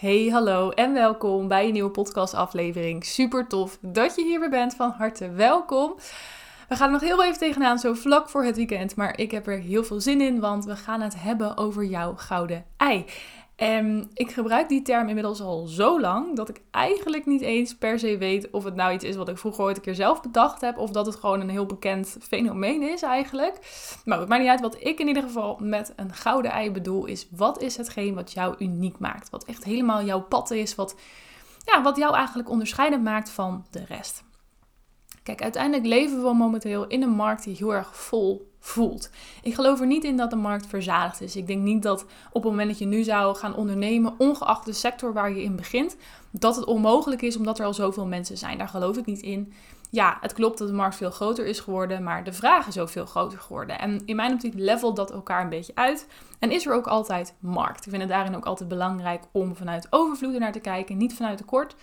Hey, 0.00 0.28
hallo 0.28 0.70
en 0.70 0.92
welkom 0.92 1.48
bij 1.48 1.66
een 1.66 1.72
nieuwe 1.72 1.90
podcastaflevering. 1.90 3.04
Super 3.04 3.46
tof 3.46 3.78
dat 3.80 4.14
je 4.16 4.24
hier 4.24 4.40
weer 4.40 4.50
bent. 4.50 4.74
Van 4.74 4.90
harte 4.90 5.30
welkom. 5.30 5.94
We 6.68 6.76
gaan 6.76 6.86
er 6.86 6.92
nog 6.92 7.00
heel 7.00 7.24
even 7.24 7.38
tegenaan, 7.38 7.78
zo 7.78 7.94
vlak 7.94 8.28
voor 8.28 8.44
het 8.44 8.56
weekend. 8.56 8.96
Maar 8.96 9.18
ik 9.18 9.30
heb 9.30 9.46
er 9.46 9.58
heel 9.58 9.84
veel 9.84 10.00
zin 10.00 10.20
in, 10.20 10.40
want 10.40 10.64
we 10.64 10.76
gaan 10.76 11.00
het 11.00 11.22
hebben 11.22 11.56
over 11.56 11.84
jouw 11.84 12.14
gouden 12.16 12.64
ei. 12.76 13.04
En 13.60 14.10
ik 14.14 14.30
gebruik 14.30 14.68
die 14.68 14.82
term 14.82 15.08
inmiddels 15.08 15.40
al 15.40 15.66
zo 15.66 16.00
lang 16.00 16.36
dat 16.36 16.48
ik 16.48 16.60
eigenlijk 16.70 17.26
niet 17.26 17.40
eens 17.40 17.74
per 17.74 17.98
se 17.98 18.18
weet 18.18 18.50
of 18.50 18.64
het 18.64 18.74
nou 18.74 18.92
iets 18.92 19.04
is 19.04 19.16
wat 19.16 19.28
ik 19.28 19.38
vroeger 19.38 19.64
ooit 19.64 19.76
een 19.76 19.82
keer 19.82 19.94
zelf 19.94 20.22
bedacht 20.22 20.60
heb. 20.60 20.78
Of 20.78 20.90
dat 20.90 21.06
het 21.06 21.16
gewoon 21.16 21.40
een 21.40 21.48
heel 21.48 21.66
bekend 21.66 22.16
fenomeen 22.20 22.82
is 22.82 23.02
eigenlijk. 23.02 23.58
Maar 24.04 24.18
het 24.18 24.28
maakt 24.28 24.40
niet 24.40 24.50
uit. 24.50 24.60
Wat 24.60 24.76
ik 24.80 24.98
in 24.98 25.08
ieder 25.08 25.22
geval 25.22 25.58
met 25.62 25.92
een 25.96 26.14
gouden 26.14 26.50
ei 26.50 26.70
bedoel 26.70 27.06
is 27.06 27.26
wat 27.30 27.62
is 27.62 27.76
hetgeen 27.76 28.14
wat 28.14 28.32
jou 28.32 28.54
uniek 28.58 28.98
maakt. 28.98 29.30
Wat 29.30 29.44
echt 29.44 29.64
helemaal 29.64 30.04
jouw 30.04 30.22
pad 30.22 30.50
is. 30.50 30.74
Wat, 30.74 30.94
ja, 31.64 31.82
wat 31.82 31.96
jou 31.96 32.14
eigenlijk 32.14 32.50
onderscheidend 32.50 33.02
maakt 33.02 33.30
van 33.30 33.66
de 33.70 33.84
rest. 33.88 34.22
Kijk, 35.22 35.42
uiteindelijk 35.42 35.86
leven 35.86 36.22
we 36.22 36.34
momenteel 36.34 36.86
in 36.86 37.02
een 37.02 37.10
markt 37.10 37.44
die 37.44 37.56
heel 37.56 37.74
erg 37.74 37.96
vol 37.96 38.50
voelt. 38.60 39.10
Ik 39.42 39.54
geloof 39.54 39.80
er 39.80 39.86
niet 39.86 40.04
in 40.04 40.16
dat 40.16 40.30
de 40.30 40.36
markt 40.36 40.66
verzadigd 40.66 41.20
is. 41.20 41.36
Ik 41.36 41.46
denk 41.46 41.62
niet 41.62 41.82
dat 41.82 42.04
op 42.32 42.42
het 42.42 42.50
moment 42.50 42.68
dat 42.68 42.78
je 42.78 42.86
nu 42.86 43.02
zou 43.02 43.36
gaan 43.36 43.54
ondernemen, 43.54 44.14
ongeacht 44.18 44.64
de 44.64 44.72
sector 44.72 45.12
waar 45.12 45.30
je 45.30 45.42
in 45.42 45.56
begint, 45.56 45.96
dat 46.30 46.56
het 46.56 46.64
onmogelijk 46.64 47.22
is 47.22 47.36
omdat 47.36 47.58
er 47.58 47.64
al 47.64 47.74
zoveel 47.74 48.06
mensen 48.06 48.38
zijn. 48.38 48.58
Daar 48.58 48.68
geloof 48.68 48.96
ik 48.96 49.06
niet 49.06 49.20
in. 49.20 49.52
Ja, 49.90 50.18
het 50.20 50.32
klopt 50.32 50.58
dat 50.58 50.68
de 50.68 50.74
markt 50.74 50.96
veel 50.96 51.10
groter 51.10 51.46
is 51.46 51.60
geworden, 51.60 52.02
maar 52.02 52.24
de 52.24 52.32
vraag 52.32 52.66
is 52.66 52.78
ook 52.78 52.88
veel 52.88 53.06
groter 53.06 53.38
geworden. 53.38 53.78
En 53.78 54.02
in 54.04 54.16
mijn 54.16 54.32
optiek 54.32 54.54
levelt 54.56 54.96
dat 54.96 55.10
elkaar 55.10 55.42
een 55.42 55.48
beetje 55.48 55.74
uit. 55.74 56.06
En 56.38 56.50
is 56.50 56.66
er 56.66 56.74
ook 56.74 56.86
altijd 56.86 57.34
markt. 57.38 57.84
Ik 57.84 57.90
vind 57.90 58.02
het 58.02 58.10
daarin 58.10 58.36
ook 58.36 58.44
altijd 58.44 58.68
belangrijk 58.68 59.22
om 59.32 59.56
vanuit 59.56 59.86
overvloed 59.90 60.38
naar 60.38 60.52
te 60.52 60.60
kijken, 60.60 60.96
niet 60.96 61.14
vanuit 61.14 61.38
tekort. 61.38 61.74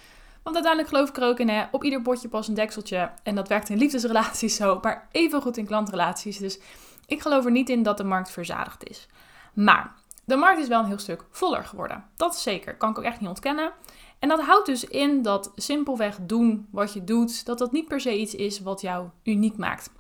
Want 0.47 0.59
uiteindelijk 0.59 0.95
geloof 0.95 1.09
ik 1.09 1.17
er 1.17 1.29
ook 1.29 1.39
in, 1.39 1.49
hè, 1.49 1.65
op 1.71 1.83
ieder 1.83 2.01
potje 2.01 2.27
pas 2.27 2.47
een 2.47 2.53
dekseltje. 2.53 3.11
En 3.23 3.35
dat 3.35 3.47
werkt 3.47 3.69
in 3.69 3.77
liefdesrelaties 3.77 4.55
zo, 4.55 4.79
maar 4.81 5.07
even 5.11 5.41
goed 5.41 5.57
in 5.57 5.65
klantrelaties. 5.65 6.37
Dus 6.37 6.59
ik 7.05 7.21
geloof 7.21 7.45
er 7.45 7.51
niet 7.51 7.69
in 7.69 7.83
dat 7.83 7.97
de 7.97 8.03
markt 8.03 8.31
verzadigd 8.31 8.89
is. 8.89 9.07
Maar 9.53 9.95
de 10.25 10.35
markt 10.35 10.59
is 10.59 10.67
wel 10.67 10.79
een 10.79 10.85
heel 10.85 10.99
stuk 10.99 11.25
voller 11.31 11.63
geworden. 11.63 12.05
Dat 12.15 12.33
is 12.33 12.43
zeker, 12.43 12.75
kan 12.75 12.89
ik 12.89 12.97
ook 12.97 13.03
echt 13.03 13.19
niet 13.19 13.29
ontkennen. 13.29 13.71
En 14.19 14.29
dat 14.29 14.41
houdt 14.41 14.65
dus 14.65 14.83
in 14.83 15.21
dat 15.21 15.51
simpelweg 15.55 16.17
doen 16.21 16.67
wat 16.71 16.93
je 16.93 17.03
doet, 17.03 17.45
dat 17.45 17.57
dat 17.57 17.71
niet 17.71 17.87
per 17.87 17.99
se 17.99 18.19
iets 18.19 18.35
is 18.35 18.59
wat 18.59 18.81
jou 18.81 19.07
uniek 19.23 19.57
maakt. 19.57 19.91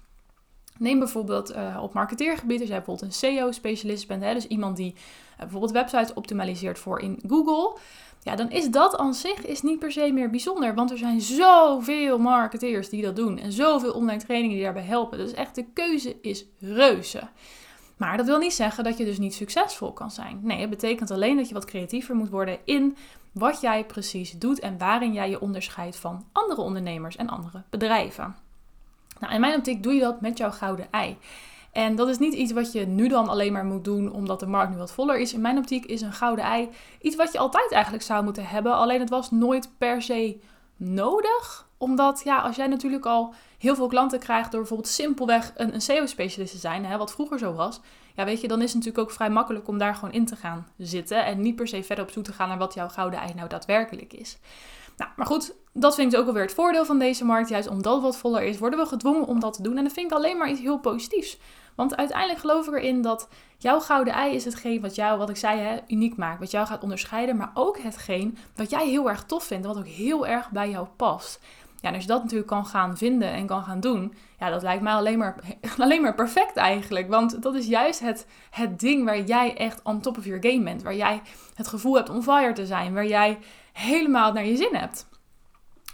Neem 0.79 0.99
bijvoorbeeld 0.99 1.55
uh, 1.55 1.79
op 1.81 1.93
marketeergebied, 1.93 2.59
als 2.59 2.69
jij 2.69 2.77
bijvoorbeeld 2.77 3.07
een 3.07 3.17
SEO-specialist 3.17 4.07
bent, 4.07 4.23
hè, 4.23 4.33
dus 4.33 4.47
iemand 4.47 4.77
die 4.77 4.93
uh, 4.93 5.39
bijvoorbeeld 5.39 5.71
websites 5.71 6.13
optimaliseert 6.13 6.79
voor 6.79 6.99
in 6.99 7.19
Google, 7.27 7.77
ja, 8.23 8.35
dan 8.35 8.51
is 8.51 8.69
dat 8.69 8.97
aan 8.97 9.13
zich 9.13 9.45
is 9.45 9.61
niet 9.61 9.79
per 9.79 9.91
se 9.91 10.11
meer 10.11 10.29
bijzonder. 10.29 10.75
Want 10.75 10.91
er 10.91 10.97
zijn 10.97 11.21
zoveel 11.21 12.17
marketeers 12.17 12.89
die 12.89 13.01
dat 13.01 13.15
doen. 13.15 13.37
En 13.37 13.51
zoveel 13.51 13.93
online 13.93 14.23
trainingen 14.23 14.55
die 14.55 14.63
daarbij 14.63 14.83
helpen. 14.83 15.17
Dus 15.17 15.33
echt, 15.33 15.55
de 15.55 15.65
keuze 15.73 16.15
is 16.21 16.45
reuze. 16.59 17.21
Maar 17.97 18.17
dat 18.17 18.25
wil 18.25 18.37
niet 18.37 18.53
zeggen 18.53 18.83
dat 18.83 18.97
je 18.97 19.05
dus 19.05 19.17
niet 19.17 19.33
succesvol 19.33 19.93
kan 19.93 20.11
zijn. 20.11 20.39
Nee, 20.41 20.59
het 20.59 20.69
betekent 20.69 21.11
alleen 21.11 21.37
dat 21.37 21.47
je 21.47 21.53
wat 21.53 21.65
creatiever 21.65 22.15
moet 22.15 22.29
worden 22.29 22.59
in 22.65 22.97
wat 23.31 23.61
jij 23.61 23.85
precies 23.85 24.31
doet 24.31 24.59
en 24.59 24.77
waarin 24.77 25.13
jij 25.13 25.29
je 25.29 25.41
onderscheidt 25.41 25.95
van 25.95 26.25
andere 26.31 26.61
ondernemers 26.61 27.15
en 27.15 27.29
andere 27.29 27.63
bedrijven. 27.69 28.35
Nou, 29.19 29.33
in 29.33 29.39
mijn 29.39 29.55
optiek 29.55 29.83
doe 29.83 29.93
je 29.93 29.99
dat 29.99 30.21
met 30.21 30.37
jouw 30.37 30.51
gouden 30.51 30.87
ei. 30.91 31.17
En 31.71 31.95
dat 31.95 32.07
is 32.07 32.17
niet 32.17 32.33
iets 32.33 32.51
wat 32.51 32.71
je 32.71 32.85
nu 32.85 33.07
dan 33.07 33.27
alleen 33.27 33.53
maar 33.53 33.65
moet 33.65 33.83
doen 33.83 34.11
omdat 34.11 34.39
de 34.39 34.47
markt 34.47 34.71
nu 34.71 34.77
wat 34.77 34.91
voller 34.91 35.19
is. 35.19 35.33
In 35.33 35.41
mijn 35.41 35.57
optiek 35.57 35.85
is 35.85 36.01
een 36.01 36.13
gouden 36.13 36.45
ei 36.45 36.69
iets 37.01 37.15
wat 37.15 37.31
je 37.31 37.37
altijd 37.37 37.71
eigenlijk 37.71 38.03
zou 38.03 38.23
moeten 38.23 38.45
hebben. 38.45 38.73
Alleen 38.73 38.99
het 38.99 39.09
was 39.09 39.31
nooit 39.31 39.69
per 39.77 40.01
se 40.01 40.39
nodig. 40.77 41.67
Omdat 41.77 42.21
ja, 42.23 42.37
als 42.37 42.55
jij 42.55 42.67
natuurlijk 42.67 43.05
al 43.05 43.33
heel 43.57 43.75
veel 43.75 43.87
klanten 43.87 44.19
krijgt 44.19 44.51
door 44.51 44.59
bijvoorbeeld 44.59 44.89
simpelweg 44.89 45.51
een, 45.55 45.73
een 45.73 45.81
SEO-specialist 45.81 46.51
te 46.51 46.59
zijn, 46.59 46.85
hè, 46.85 46.97
wat 46.97 47.11
vroeger 47.11 47.39
zo 47.39 47.53
was. 47.53 47.79
Ja, 48.15 48.25
weet 48.25 48.41
je, 48.41 48.47
dan 48.47 48.61
is 48.61 48.73
het 48.73 48.75
natuurlijk 48.75 49.03
ook 49.03 49.15
vrij 49.15 49.29
makkelijk 49.29 49.67
om 49.67 49.77
daar 49.77 49.95
gewoon 49.95 50.13
in 50.13 50.25
te 50.25 50.35
gaan 50.35 50.67
zitten. 50.77 51.25
En 51.25 51.41
niet 51.41 51.55
per 51.55 51.67
se 51.67 51.83
verder 51.83 52.05
op 52.05 52.11
zoek 52.11 52.23
te 52.23 52.33
gaan 52.33 52.47
naar 52.47 52.57
wat 52.57 52.73
jouw 52.73 52.89
gouden 52.89 53.19
ei 53.19 53.33
nou 53.33 53.49
daadwerkelijk 53.49 54.13
is. 54.13 54.37
Nou, 54.97 55.11
maar 55.15 55.25
goed, 55.25 55.55
dat 55.73 55.95
vind 55.95 56.13
ik 56.13 56.19
ook 56.19 56.27
alweer 56.27 56.41
het 56.41 56.53
voordeel 56.53 56.85
van 56.85 56.99
deze 56.99 57.25
markt. 57.25 57.49
Juist 57.49 57.67
omdat 57.67 58.01
wat 58.01 58.17
voller 58.17 58.43
is, 58.43 58.57
worden 58.57 58.79
we 58.79 58.85
gedwongen 58.85 59.27
om 59.27 59.39
dat 59.39 59.53
te 59.53 59.61
doen. 59.61 59.77
En 59.77 59.83
dat 59.83 59.93
vind 59.93 60.11
ik 60.11 60.17
alleen 60.17 60.37
maar 60.37 60.49
iets 60.49 60.59
heel 60.59 60.79
positiefs. 60.79 61.37
Want 61.75 61.95
uiteindelijk 61.95 62.39
geloof 62.39 62.67
ik 62.67 62.73
erin 62.73 63.01
dat 63.01 63.27
jouw 63.57 63.79
gouden 63.79 64.13
ei 64.13 64.35
is 64.35 64.45
hetgeen 64.45 64.81
wat 64.81 64.95
jou, 64.95 65.17
wat 65.17 65.29
ik 65.29 65.35
zei, 65.35 65.59
hè, 65.59 65.77
uniek 65.87 66.17
maakt. 66.17 66.39
Wat 66.39 66.51
jou 66.51 66.67
gaat 66.67 66.83
onderscheiden, 66.83 67.37
maar 67.37 67.51
ook 67.53 67.77
hetgeen 67.77 68.37
wat 68.55 68.69
jij 68.69 68.87
heel 68.87 69.09
erg 69.09 69.23
tof 69.23 69.43
vindt. 69.43 69.65
Wat 69.65 69.77
ook 69.77 69.87
heel 69.87 70.27
erg 70.27 70.49
bij 70.49 70.69
jou 70.69 70.87
past. 70.95 71.39
Ja, 71.81 71.87
en 71.87 71.93
als 71.93 72.03
je 72.03 72.09
dat 72.09 72.21
natuurlijk 72.21 72.49
kan 72.49 72.65
gaan 72.65 72.97
vinden 72.97 73.29
en 73.29 73.45
kan 73.45 73.63
gaan 73.63 73.79
doen, 73.79 74.13
ja, 74.39 74.49
dat 74.49 74.61
lijkt 74.61 74.83
mij 74.83 74.93
alleen 74.93 75.17
maar, 75.17 75.35
alleen 75.77 76.01
maar 76.01 76.15
perfect 76.15 76.55
eigenlijk. 76.55 77.09
Want 77.09 77.41
dat 77.41 77.55
is 77.55 77.67
juist 77.67 77.99
het, 77.99 78.27
het 78.49 78.79
ding 78.79 79.05
waar 79.05 79.21
jij 79.21 79.57
echt 79.57 79.81
on 79.83 80.01
top 80.01 80.17
of 80.17 80.25
your 80.25 80.43
game 80.43 80.63
bent. 80.63 80.83
Waar 80.83 80.95
jij 80.95 81.21
het 81.55 81.67
gevoel 81.67 81.95
hebt 81.95 82.09
on 82.09 82.23
fire 82.23 82.53
te 82.53 82.65
zijn. 82.65 82.93
Waar 82.93 83.07
jij 83.07 83.37
helemaal 83.77 84.33
naar 84.33 84.45
je 84.45 84.55
zin 84.55 84.75
hebt. 84.75 85.07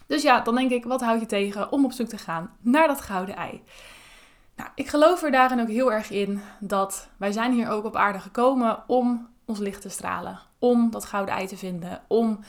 Dus 0.07 0.21
ja, 0.21 0.39
dan 0.39 0.55
denk 0.55 0.71
ik, 0.71 0.85
wat 0.85 1.01
houd 1.01 1.19
je 1.19 1.25
tegen 1.25 1.71
om 1.71 1.85
op 1.85 1.91
zoek 1.91 2.07
te 2.07 2.17
gaan 2.17 2.51
naar 2.61 2.87
dat 2.87 3.01
gouden 3.01 3.35
ei? 3.35 3.63
Nou, 4.55 4.69
ik 4.75 4.87
geloof 4.87 5.23
er 5.23 5.31
daarin 5.31 5.61
ook 5.61 5.67
heel 5.67 5.91
erg 5.91 6.09
in 6.09 6.41
dat 6.59 7.09
wij 7.17 7.31
zijn 7.31 7.51
hier 7.51 7.69
ook 7.69 7.85
op 7.85 7.95
aarde 7.95 8.19
gekomen 8.19 8.83
om 8.87 9.29
ons 9.45 9.59
licht 9.59 9.81
te 9.81 9.89
stralen. 9.89 10.39
Om 10.59 10.91
dat 10.91 11.05
gouden 11.05 11.35
ei 11.35 11.47
te 11.47 11.57
vinden. 11.57 12.01
Om 12.07 12.39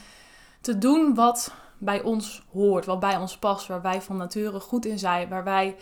te 0.60 0.78
doen 0.78 1.14
wat 1.14 1.54
bij 1.78 2.02
ons 2.02 2.44
hoort, 2.52 2.84
wat 2.84 3.00
bij 3.00 3.16
ons 3.16 3.38
past, 3.38 3.66
waar 3.66 3.82
wij 3.82 4.02
van 4.02 4.16
nature 4.16 4.60
goed 4.60 4.86
in 4.86 4.98
zijn, 4.98 5.28
waar 5.28 5.44
wij 5.44 5.76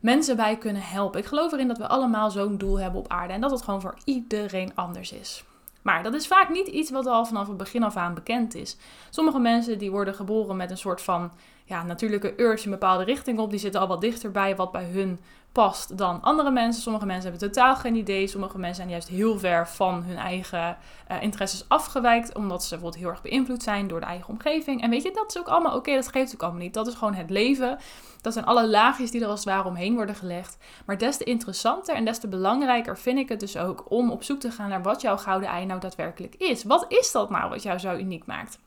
mensen 0.00 0.36
bij 0.36 0.58
kunnen 0.58 0.82
helpen. 0.82 1.20
Ik 1.20 1.26
geloof 1.26 1.52
erin 1.52 1.68
dat 1.68 1.78
we 1.78 1.88
allemaal 1.88 2.30
zo'n 2.30 2.58
doel 2.58 2.80
hebben 2.80 3.00
op 3.00 3.08
aarde 3.08 3.32
en 3.32 3.40
dat 3.40 3.50
het 3.50 3.62
gewoon 3.62 3.80
voor 3.80 3.96
iedereen 4.04 4.74
anders 4.74 5.12
is. 5.12 5.44
Maar 5.82 6.02
dat 6.02 6.14
is 6.14 6.26
vaak 6.26 6.48
niet 6.48 6.66
iets 6.66 6.90
wat 6.90 7.06
al 7.06 7.26
vanaf 7.26 7.48
het 7.48 7.56
begin 7.56 7.82
af 7.82 7.96
aan 7.96 8.14
bekend 8.14 8.54
is. 8.54 8.76
Sommige 9.10 9.38
mensen 9.38 9.78
die 9.78 9.90
worden 9.90 10.14
geboren 10.14 10.56
met 10.56 10.70
een 10.70 10.76
soort 10.78 11.02
van 11.02 11.32
ja, 11.72 11.82
natuurlijke 11.82 12.40
urge 12.40 12.64
een 12.64 12.70
bepaalde 12.70 13.04
richting 13.04 13.38
op. 13.38 13.50
Die 13.50 13.58
zitten 13.58 13.80
al 13.80 13.86
wat 13.86 14.00
dichterbij 14.00 14.56
wat 14.56 14.72
bij 14.72 14.84
hun 14.84 15.20
past 15.52 15.98
dan 15.98 16.20
andere 16.20 16.50
mensen. 16.50 16.82
Sommige 16.82 17.06
mensen 17.06 17.30
hebben 17.30 17.48
totaal 17.48 17.76
geen 17.76 17.94
idee. 17.94 18.26
Sommige 18.26 18.58
mensen 18.58 18.76
zijn 18.76 18.88
juist 18.88 19.08
heel 19.08 19.38
ver 19.38 19.68
van 19.68 20.02
hun 20.02 20.16
eigen 20.16 20.76
uh, 21.10 21.22
interesses 21.22 21.64
afgewijkt. 21.68 22.34
Omdat 22.34 22.62
ze 22.62 22.68
bijvoorbeeld 22.68 23.02
heel 23.02 23.10
erg 23.10 23.22
beïnvloed 23.22 23.62
zijn 23.62 23.88
door 23.88 24.00
de 24.00 24.06
eigen 24.06 24.28
omgeving. 24.28 24.82
En 24.82 24.90
weet 24.90 25.02
je, 25.02 25.10
dat 25.10 25.28
is 25.28 25.38
ook 25.38 25.48
allemaal 25.48 25.76
oké. 25.76 25.94
dat 25.94 26.08
geeft 26.08 26.34
ook 26.34 26.42
allemaal 26.42 26.60
niet. 26.60 26.74
Dat 26.74 26.86
is 26.86 26.94
gewoon 26.94 27.14
het 27.14 27.30
leven. 27.30 27.78
Dat 28.20 28.32
zijn 28.32 28.44
alle 28.44 28.68
laagjes 28.68 29.10
die 29.10 29.20
er 29.20 29.28
als 29.28 29.44
het 29.44 29.48
ware 29.48 29.68
omheen 29.68 29.94
worden 29.94 30.14
gelegd. 30.14 30.58
Maar 30.86 30.98
des 30.98 31.16
te 31.16 31.24
interessanter 31.24 31.94
en 31.94 32.04
des 32.04 32.18
te 32.18 32.28
belangrijker 32.28 32.98
vind 32.98 33.18
ik 33.18 33.28
het 33.28 33.40
dus 33.40 33.56
ook 33.56 33.84
om 33.88 34.10
op 34.10 34.22
zoek 34.22 34.40
te 34.40 34.50
gaan 34.50 34.68
naar 34.68 34.82
wat 34.82 35.00
jouw 35.00 35.16
gouden 35.16 35.48
ei 35.48 35.66
nou 35.66 35.80
daadwerkelijk 35.80 36.34
is. 36.34 36.64
Wat 36.64 36.84
is 36.88 37.12
dat 37.12 37.30
nou 37.30 37.50
wat 37.50 37.62
jou 37.62 37.78
zo 37.78 37.96
uniek 37.96 38.26
maakt? 38.26 38.58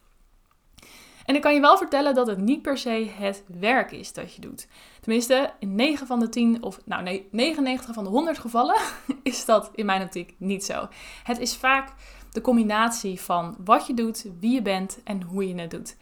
En 1.26 1.36
ik 1.36 1.42
kan 1.42 1.54
je 1.54 1.60
wel 1.60 1.78
vertellen 1.78 2.16
dat 2.16 2.28
het 2.28 2.38
niet 2.38 2.62
per 2.62 2.78
se 2.78 3.12
het 3.18 3.44
werk 3.60 3.92
is 3.92 4.14
dat 4.14 4.34
je 4.34 4.42
doet. 4.42 4.68
Tenminste, 5.02 5.54
in 5.60 5.76
9 5.76 6.08
van 6.08 6.20
de 6.20 6.30
10 6.30 6.64
of 6.64 6.80
nou 6.86 7.04
nee, 7.04 7.28
99 7.32 7.94
van 7.94 8.04
de 8.04 8.10
100 8.10 8.40
gevallen 8.40 8.76
is 9.24 9.46
dat 9.46 9.70
in 9.74 9.86
mijn 9.86 10.02
optiek 10.02 10.36
niet 10.38 10.66
zo. 10.66 10.88
Het 11.24 11.40
is 11.40 11.56
vaak 11.56 11.94
de 12.32 12.42
combinatie 12.42 13.22
van 13.22 13.56
wat 13.64 13.88
je 13.88 13.94
doet, 13.94 14.26
wie 14.40 14.54
je 14.54 14.62
bent 14.62 15.00
en 15.04 15.22
hoe 15.22 15.48
je 15.48 15.56
het 15.56 15.72
doet. 15.72 15.98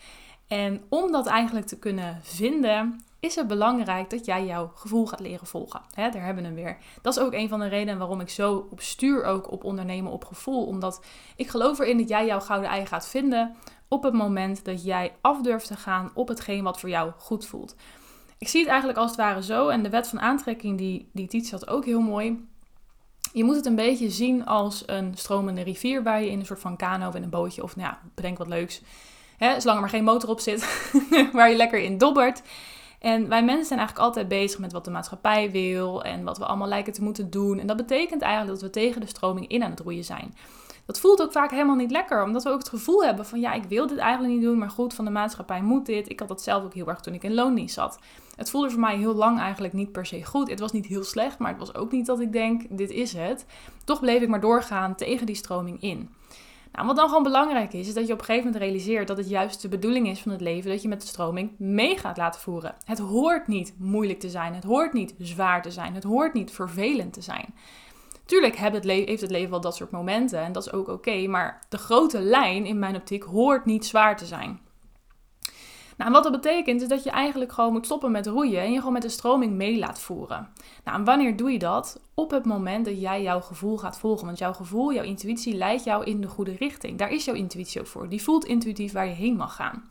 En 0.47 0.81
om 0.89 1.11
dat 1.11 1.27
eigenlijk 1.27 1.67
te 1.67 1.79
kunnen 1.79 2.19
vinden, 2.23 3.01
is 3.19 3.35
het 3.35 3.47
belangrijk 3.47 4.09
dat 4.09 4.25
jij 4.25 4.45
jouw 4.45 4.71
gevoel 4.75 5.05
gaat 5.05 5.19
leren 5.19 5.47
volgen. 5.47 5.81
He, 5.93 6.09
daar 6.09 6.25
hebben 6.25 6.43
we 6.43 6.49
hem 6.49 6.57
weer. 6.57 6.77
Dat 7.01 7.17
is 7.17 7.23
ook 7.23 7.33
een 7.33 7.49
van 7.49 7.59
de 7.59 7.67
redenen 7.67 7.97
waarom 7.97 8.19
ik 8.19 8.29
zo 8.29 8.67
op 8.71 8.81
stuur 8.81 9.23
ook 9.23 9.51
op 9.51 9.63
ondernemen 9.63 10.11
op 10.11 10.25
gevoel. 10.25 10.65
Omdat 10.65 11.01
ik 11.35 11.47
geloof 11.47 11.79
erin 11.79 11.97
dat 11.97 12.09
jij 12.09 12.25
jouw 12.25 12.39
gouden 12.39 12.69
ei 12.69 12.85
gaat 12.85 13.07
vinden 13.07 13.55
op 13.93 14.03
het 14.03 14.13
moment 14.13 14.65
dat 14.65 14.83
jij 14.83 15.15
af 15.21 15.41
durft 15.41 15.67
te 15.67 15.75
gaan 15.75 16.11
op 16.13 16.27
hetgeen 16.27 16.63
wat 16.63 16.79
voor 16.79 16.89
jou 16.89 17.11
goed 17.17 17.45
voelt. 17.45 17.75
Ik 18.37 18.47
zie 18.47 18.59
het 18.59 18.69
eigenlijk 18.69 18.99
als 18.99 19.11
het 19.11 19.19
ware 19.19 19.43
zo, 19.43 19.67
en 19.67 19.83
de 19.83 19.89
wet 19.89 20.07
van 20.07 20.19
aantrekking 20.19 20.77
die, 20.77 21.09
die 21.11 21.47
had 21.51 21.67
ook 21.67 21.85
heel 21.85 22.01
mooi. 22.01 22.47
Je 23.33 23.43
moet 23.43 23.55
het 23.55 23.65
een 23.65 23.75
beetje 23.75 24.09
zien 24.09 24.45
als 24.45 24.83
een 24.85 25.13
stromende 25.15 25.61
rivier 25.61 26.03
waar 26.03 26.21
je 26.21 26.29
in 26.29 26.39
een 26.39 26.45
soort 26.45 26.59
van 26.59 26.77
kano 26.77 27.11
in 27.11 27.23
een 27.23 27.29
bootje 27.29 27.63
of 27.63 27.75
nou 27.75 27.87
ja, 27.87 27.99
bedenk 28.15 28.37
wat 28.37 28.47
leuks. 28.47 28.81
Hè, 29.37 29.59
zolang 29.59 29.75
er 29.75 29.81
maar 29.81 29.89
geen 29.89 30.03
motor 30.03 30.29
op 30.29 30.39
zit, 30.39 30.91
waar 31.33 31.49
je 31.49 31.55
lekker 31.55 31.79
in 31.79 31.97
dobbert. 31.97 32.41
En 32.99 33.29
wij 33.29 33.43
mensen 33.43 33.65
zijn 33.65 33.79
eigenlijk 33.79 34.07
altijd 34.07 34.27
bezig 34.27 34.59
met 34.59 34.71
wat 34.71 34.85
de 34.85 34.91
maatschappij 34.91 35.51
wil 35.51 36.03
en 36.03 36.23
wat 36.23 36.37
we 36.37 36.45
allemaal 36.45 36.67
lijken 36.67 36.93
te 36.93 37.03
moeten 37.03 37.29
doen. 37.29 37.59
En 37.59 37.67
dat 37.67 37.77
betekent 37.77 38.21
eigenlijk 38.21 38.53
dat 38.53 38.61
we 38.61 38.79
tegen 38.79 39.01
de 39.01 39.07
stroming 39.07 39.47
in 39.47 39.63
aan 39.63 39.69
het 39.69 39.79
roeien 39.79 40.03
zijn 40.03 40.33
dat 40.85 40.99
voelt 40.99 41.21
ook 41.21 41.31
vaak 41.31 41.51
helemaal 41.51 41.75
niet 41.75 41.91
lekker. 41.91 42.23
Omdat 42.23 42.43
we 42.43 42.49
ook 42.49 42.59
het 42.59 42.69
gevoel 42.69 43.03
hebben 43.03 43.25
van 43.25 43.39
ja, 43.39 43.53
ik 43.53 43.63
wil 43.63 43.87
dit 43.87 43.97
eigenlijk 43.97 44.33
niet 44.33 44.43
doen, 44.43 44.57
maar 44.57 44.69
goed, 44.69 44.93
van 44.93 45.05
de 45.05 45.11
maatschappij 45.11 45.61
moet 45.61 45.85
dit. 45.85 46.09
Ik 46.09 46.19
had 46.19 46.27
dat 46.27 46.41
zelf 46.41 46.63
ook 46.63 46.73
heel 46.73 46.87
erg 46.87 46.99
toen 46.99 47.13
ik 47.13 47.23
in 47.23 47.33
loondienst 47.33 47.73
zat. 47.73 47.99
Het 48.35 48.49
voelde 48.49 48.69
voor 48.69 48.79
mij 48.79 48.97
heel 48.97 49.15
lang 49.15 49.39
eigenlijk 49.39 49.73
niet 49.73 49.91
per 49.91 50.05
se 50.05 50.25
goed. 50.25 50.49
Het 50.49 50.59
was 50.59 50.71
niet 50.71 50.85
heel 50.85 51.03
slecht, 51.03 51.37
maar 51.39 51.49
het 51.49 51.59
was 51.59 51.75
ook 51.75 51.91
niet 51.91 52.05
dat 52.05 52.19
ik 52.19 52.31
denk, 52.31 52.63
dit 52.69 52.89
is 52.89 53.13
het. 53.13 53.45
Toch 53.83 53.99
bleef 53.99 54.21
ik 54.21 54.29
maar 54.29 54.41
doorgaan 54.41 54.95
tegen 54.95 55.25
die 55.25 55.35
stroming 55.35 55.81
in. 55.81 56.09
Nou, 56.73 56.87
wat 56.87 56.95
dan 56.95 57.07
gewoon 57.07 57.23
belangrijk 57.23 57.73
is, 57.73 57.87
is 57.87 57.93
dat 57.93 58.07
je 58.07 58.13
op 58.13 58.19
een 58.19 58.25
gegeven 58.25 58.45
moment 58.45 58.63
realiseert 58.63 59.07
dat 59.07 59.17
het 59.17 59.29
juist 59.29 59.61
de 59.61 59.67
bedoeling 59.67 60.07
is 60.07 60.21
van 60.21 60.31
het 60.31 60.41
leven 60.41 60.71
dat 60.71 60.81
je 60.81 60.87
met 60.87 61.01
de 61.01 61.07
stroming 61.07 61.51
mee 61.57 61.97
gaat 61.97 62.17
laten 62.17 62.41
voeren. 62.41 62.75
Het 62.85 62.99
hoort 62.99 63.47
niet 63.47 63.73
moeilijk 63.77 64.19
te 64.19 64.29
zijn, 64.29 64.53
het 64.53 64.63
hoort 64.63 64.93
niet 64.93 65.15
zwaar 65.17 65.61
te 65.61 65.71
zijn, 65.71 65.93
het 65.93 66.03
hoort 66.03 66.33
niet 66.33 66.51
vervelend 66.51 67.13
te 67.13 67.21
zijn. 67.21 67.53
Tuurlijk 68.33 68.55
heeft 68.55 69.21
het 69.21 69.31
leven 69.31 69.49
wel 69.49 69.61
dat 69.61 69.75
soort 69.75 69.91
momenten 69.91 70.39
en 70.39 70.51
dat 70.51 70.65
is 70.65 70.71
ook 70.71 70.87
oké, 70.87 71.27
maar 71.27 71.61
de 71.69 71.77
grote 71.77 72.19
lijn 72.19 72.65
in 72.65 72.79
mijn 72.79 72.95
optiek 72.95 73.23
hoort 73.23 73.65
niet 73.65 73.85
zwaar 73.85 74.17
te 74.17 74.25
zijn. 74.25 74.59
Nou, 75.97 76.11
wat 76.11 76.23
dat 76.23 76.31
betekent 76.31 76.81
is 76.81 76.87
dat 76.87 77.03
je 77.03 77.09
eigenlijk 77.09 77.51
gewoon 77.51 77.71
moet 77.71 77.85
stoppen 77.85 78.11
met 78.11 78.27
roeien 78.27 78.61
en 78.61 78.71
je 78.71 78.77
gewoon 78.77 78.93
met 78.93 79.01
de 79.01 79.09
stroming 79.09 79.53
mee 79.53 79.77
laat 79.77 79.99
voeren. 79.99 80.49
Nou, 80.83 81.03
wanneer 81.03 81.37
doe 81.37 81.51
je 81.51 81.59
dat? 81.59 81.99
Op 82.13 82.31
het 82.31 82.45
moment 82.45 82.85
dat 82.85 83.01
jij 83.01 83.21
jouw 83.21 83.41
gevoel 83.41 83.77
gaat 83.77 83.99
volgen. 83.99 84.25
Want 84.25 84.37
jouw 84.37 84.53
gevoel, 84.53 84.93
jouw 84.93 85.03
intuïtie 85.03 85.55
leidt 85.55 85.83
jou 85.83 86.03
in 86.03 86.21
de 86.21 86.27
goede 86.27 86.55
richting. 86.59 86.97
Daar 86.97 87.11
is 87.11 87.25
jouw 87.25 87.35
intuïtie 87.35 87.81
ook 87.81 87.87
voor. 87.87 88.09
Die 88.09 88.23
voelt 88.23 88.45
intuïtief 88.45 88.91
waar 88.91 89.07
je 89.07 89.13
heen 89.13 89.35
mag 89.35 89.55
gaan. 89.55 89.89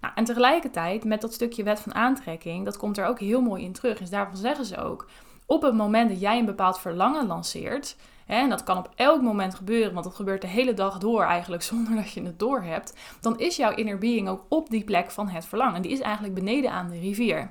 Nou, 0.00 0.12
en 0.14 0.24
tegelijkertijd 0.24 1.04
met 1.04 1.20
dat 1.20 1.32
stukje 1.32 1.62
wet 1.62 1.80
van 1.80 1.94
aantrekking, 1.94 2.64
dat 2.64 2.76
komt 2.76 2.98
er 2.98 3.06
ook 3.06 3.20
heel 3.20 3.40
mooi 3.40 3.64
in 3.64 3.72
terug. 3.72 3.98
Dus 3.98 4.10
daarvan 4.10 4.36
zeggen 4.36 4.64
ze 4.64 4.76
ook, 4.76 5.06
op 5.46 5.62
het 5.62 5.74
moment 5.74 6.08
dat 6.08 6.20
jij 6.20 6.38
een 6.38 6.44
bepaald 6.44 6.78
verlangen 6.78 7.26
lanceert, 7.26 7.96
en 8.26 8.48
dat 8.48 8.62
kan 8.62 8.78
op 8.78 8.90
elk 8.94 9.22
moment 9.22 9.54
gebeuren, 9.54 9.92
want 9.92 10.04
dat 10.04 10.14
gebeurt 10.14 10.40
de 10.40 10.46
hele 10.46 10.74
dag 10.74 10.98
door 10.98 11.22
eigenlijk 11.22 11.62
zonder 11.72 11.94
dat 11.94 12.12
je 12.12 12.22
het 12.22 12.38
door 12.38 12.62
hebt, 12.62 12.94
dan 13.20 13.38
is 13.38 13.56
jouw 13.56 13.74
inner 13.74 13.98
being 13.98 14.28
ook 14.28 14.44
op 14.48 14.70
die 14.70 14.84
plek 14.84 15.10
van 15.10 15.28
het 15.28 15.46
verlangen. 15.46 15.82
Die 15.82 15.92
is 15.92 16.00
eigenlijk 16.00 16.34
beneden 16.34 16.70
aan 16.70 16.88
de 16.88 16.98
rivier. 16.98 17.50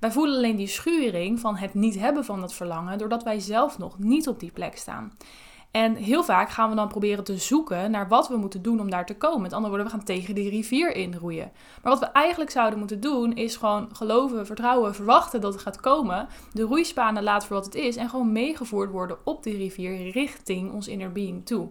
Wij 0.00 0.12
voelen 0.12 0.36
alleen 0.36 0.56
die 0.56 0.66
schuring 0.66 1.40
van 1.40 1.56
het 1.56 1.74
niet 1.74 1.98
hebben 1.98 2.24
van 2.24 2.40
dat 2.40 2.54
verlangen, 2.54 2.98
doordat 2.98 3.22
wij 3.22 3.40
zelf 3.40 3.78
nog 3.78 3.98
niet 3.98 4.28
op 4.28 4.40
die 4.40 4.50
plek 4.50 4.76
staan. 4.76 5.12
En 5.72 5.94
heel 5.94 6.24
vaak 6.24 6.50
gaan 6.50 6.70
we 6.70 6.76
dan 6.76 6.88
proberen 6.88 7.24
te 7.24 7.36
zoeken 7.36 7.90
naar 7.90 8.08
wat 8.08 8.28
we 8.28 8.36
moeten 8.36 8.62
doen 8.62 8.80
om 8.80 8.90
daar 8.90 9.06
te 9.06 9.16
komen. 9.16 9.42
Met 9.42 9.52
andere 9.52 9.68
woorden, 9.68 9.86
we 9.86 9.96
gaan 9.96 10.04
tegen 10.04 10.34
die 10.34 10.50
rivier 10.50 10.94
inroeien. 10.96 11.52
Maar 11.82 11.92
wat 11.92 12.00
we 12.00 12.06
eigenlijk 12.06 12.50
zouden 12.50 12.78
moeten 12.78 13.00
doen, 13.00 13.32
is 13.32 13.56
gewoon 13.56 13.88
geloven, 13.92 14.46
vertrouwen, 14.46 14.94
verwachten 14.94 15.40
dat 15.40 15.52
het 15.52 15.62
gaat 15.62 15.80
komen. 15.80 16.28
De 16.52 16.62
roeispanen 16.62 17.22
laten 17.22 17.48
voor 17.48 17.56
wat 17.56 17.64
het 17.64 17.74
is 17.74 17.96
en 17.96 18.08
gewoon 18.08 18.32
meegevoerd 18.32 18.90
worden 18.90 19.16
op 19.24 19.42
die 19.42 19.56
rivier 19.56 20.10
richting 20.10 20.72
ons 20.72 20.88
inner 20.88 21.12
being 21.12 21.46
toe. 21.46 21.68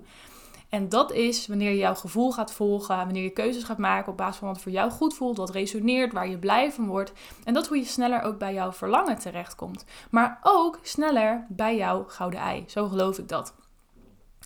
En 0.70 0.90
dat 0.90 1.12
is 1.12 1.48
wanneer 1.48 1.70
je 1.70 1.78
jouw 1.78 1.96
gevoel 1.96 2.32
gaat 2.32 2.54
volgen, 2.54 2.96
wanneer 2.96 3.24
je 3.24 3.30
keuzes 3.30 3.64
gaat 3.64 3.78
maken 3.78 4.12
op 4.12 4.18
basis 4.18 4.38
van 4.38 4.48
wat 4.48 4.62
voor 4.62 4.72
jou 4.72 4.92
goed 4.92 5.14
voelt, 5.14 5.38
wat 5.38 5.50
resoneert, 5.50 6.14
waar 6.14 6.30
je 6.30 6.38
blij 6.38 6.72
van 6.72 6.88
wordt. 6.88 7.12
En 7.44 7.54
dat 7.54 7.68
hoe 7.68 7.78
je 7.78 7.86
sneller 7.86 8.22
ook 8.22 8.38
bij 8.38 8.54
jouw 8.54 8.72
verlangen 8.72 9.20
terechtkomt. 9.20 9.86
Maar 10.12 10.40
ook 10.42 10.80
sneller 10.82 11.46
bij 11.50 11.76
jouw 11.78 12.04
gouden 12.08 12.40
ei. 12.40 12.64
Zo 12.68 12.88
geloof 12.88 13.18
ik 13.18 13.28
dat. 13.28 13.54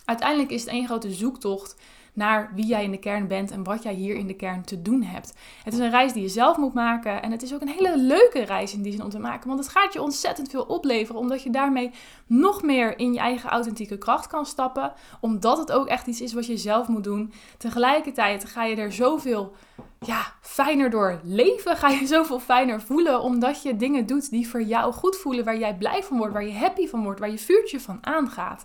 Uiteindelijk 0.04 0.50
is 0.50 0.60
het 0.60 0.70
één 0.70 0.86
grote 0.86 1.12
zoektocht 1.12 1.76
naar 2.16 2.50
wie 2.54 2.66
jij 2.66 2.84
in 2.84 2.90
de 2.90 2.98
kern 2.98 3.26
bent 3.26 3.50
en 3.50 3.64
wat 3.64 3.82
jij 3.82 3.92
hier 3.92 4.14
in 4.14 4.26
de 4.26 4.36
kern 4.36 4.64
te 4.64 4.82
doen 4.82 5.02
hebt. 5.02 5.34
Het 5.64 5.72
is 5.72 5.78
een 5.78 5.90
reis 5.90 6.12
die 6.12 6.22
je 6.22 6.28
zelf 6.28 6.56
moet 6.56 6.74
maken 6.74 7.22
en 7.22 7.30
het 7.30 7.42
is 7.42 7.54
ook 7.54 7.60
een 7.60 7.68
hele 7.68 7.98
leuke 7.98 8.44
reis 8.44 8.74
in 8.74 8.82
die 8.82 8.92
zin 8.92 9.02
om 9.02 9.10
te 9.10 9.18
maken, 9.18 9.48
want 9.48 9.60
het 9.60 9.68
gaat 9.68 9.92
je 9.92 10.02
ontzettend 10.02 10.50
veel 10.50 10.62
opleveren, 10.62 11.20
omdat 11.20 11.42
je 11.42 11.50
daarmee 11.50 11.90
nog 12.26 12.62
meer 12.62 12.98
in 12.98 13.12
je 13.12 13.18
eigen 13.18 13.50
authentieke 13.50 13.98
kracht 13.98 14.26
kan 14.26 14.46
stappen, 14.46 14.92
omdat 15.20 15.58
het 15.58 15.72
ook 15.72 15.86
echt 15.86 16.06
iets 16.06 16.20
is 16.20 16.32
wat 16.32 16.46
je 16.46 16.56
zelf 16.56 16.88
moet 16.88 17.04
doen. 17.04 17.32
Tegelijkertijd 17.58 18.44
ga 18.44 18.64
je 18.64 18.76
er 18.76 18.92
zoveel 18.92 19.54
ja, 20.00 20.32
fijner 20.40 20.90
door 20.90 21.20
leven, 21.22 21.76
ga 21.82 21.88
je 21.88 22.06
zoveel 22.06 22.40
fijner 22.40 22.80
voelen, 22.80 23.20
omdat 23.20 23.62
je 23.62 23.76
dingen 23.76 24.06
doet 24.06 24.30
die 24.30 24.48
voor 24.48 24.62
jou 24.62 24.92
goed 24.92 25.16
voelen, 25.16 25.44
waar 25.44 25.58
jij 25.58 25.76
blij 25.76 26.02
van 26.02 26.16
wordt, 26.16 26.32
waar 26.32 26.46
je 26.46 26.54
happy 26.54 26.88
van 26.88 27.02
wordt, 27.02 27.20
waar 27.20 27.30
je 27.30 27.38
vuurtje 27.38 27.80
van 27.80 27.98
aangaat. 28.00 28.64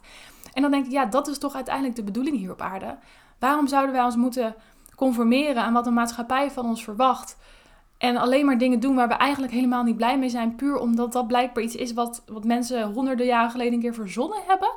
En 0.54 0.62
dan 0.62 0.72
denk 0.72 0.86
ik, 0.86 0.92
ja, 0.92 1.06
dat 1.06 1.28
is 1.28 1.38
toch 1.38 1.56
uiteindelijk 1.56 1.96
de 1.96 2.04
bedoeling 2.04 2.38
hier 2.38 2.52
op 2.52 2.62
aarde. 2.62 2.98
Waarom 3.40 3.68
zouden 3.68 3.96
wij 3.96 4.04
ons 4.04 4.16
moeten 4.16 4.56
conformeren 4.96 5.64
aan 5.64 5.74
wat 5.74 5.84
de 5.84 5.92
maatschappij 5.92 6.52
van 6.52 6.66
ons 6.66 6.84
verwacht? 6.84 7.38
En 7.98 8.18
alleen 8.18 8.46
maar 8.46 8.58
dingen 8.58 8.80
doen 8.80 8.96
waar 8.96 9.08
we 9.08 9.14
eigenlijk 9.14 9.54
helemaal 9.54 9.84
niet 9.84 9.98
blij 9.98 10.20
mee 10.20 10.30
zijn, 10.30 10.56
puur 10.56 10.78
omdat 10.78 11.12
dat 11.12 11.28
blijkbaar 11.28 11.64
iets 11.64 11.76
is 11.76 11.94
wat, 11.94 12.24
wat 12.26 12.44
mensen 12.44 12.92
honderden 12.92 13.26
jaren 13.26 13.52
geleden 13.52 13.74
een 13.74 13.80
keer 13.80 13.94
verzonnen 13.94 14.40
hebben. 14.48 14.72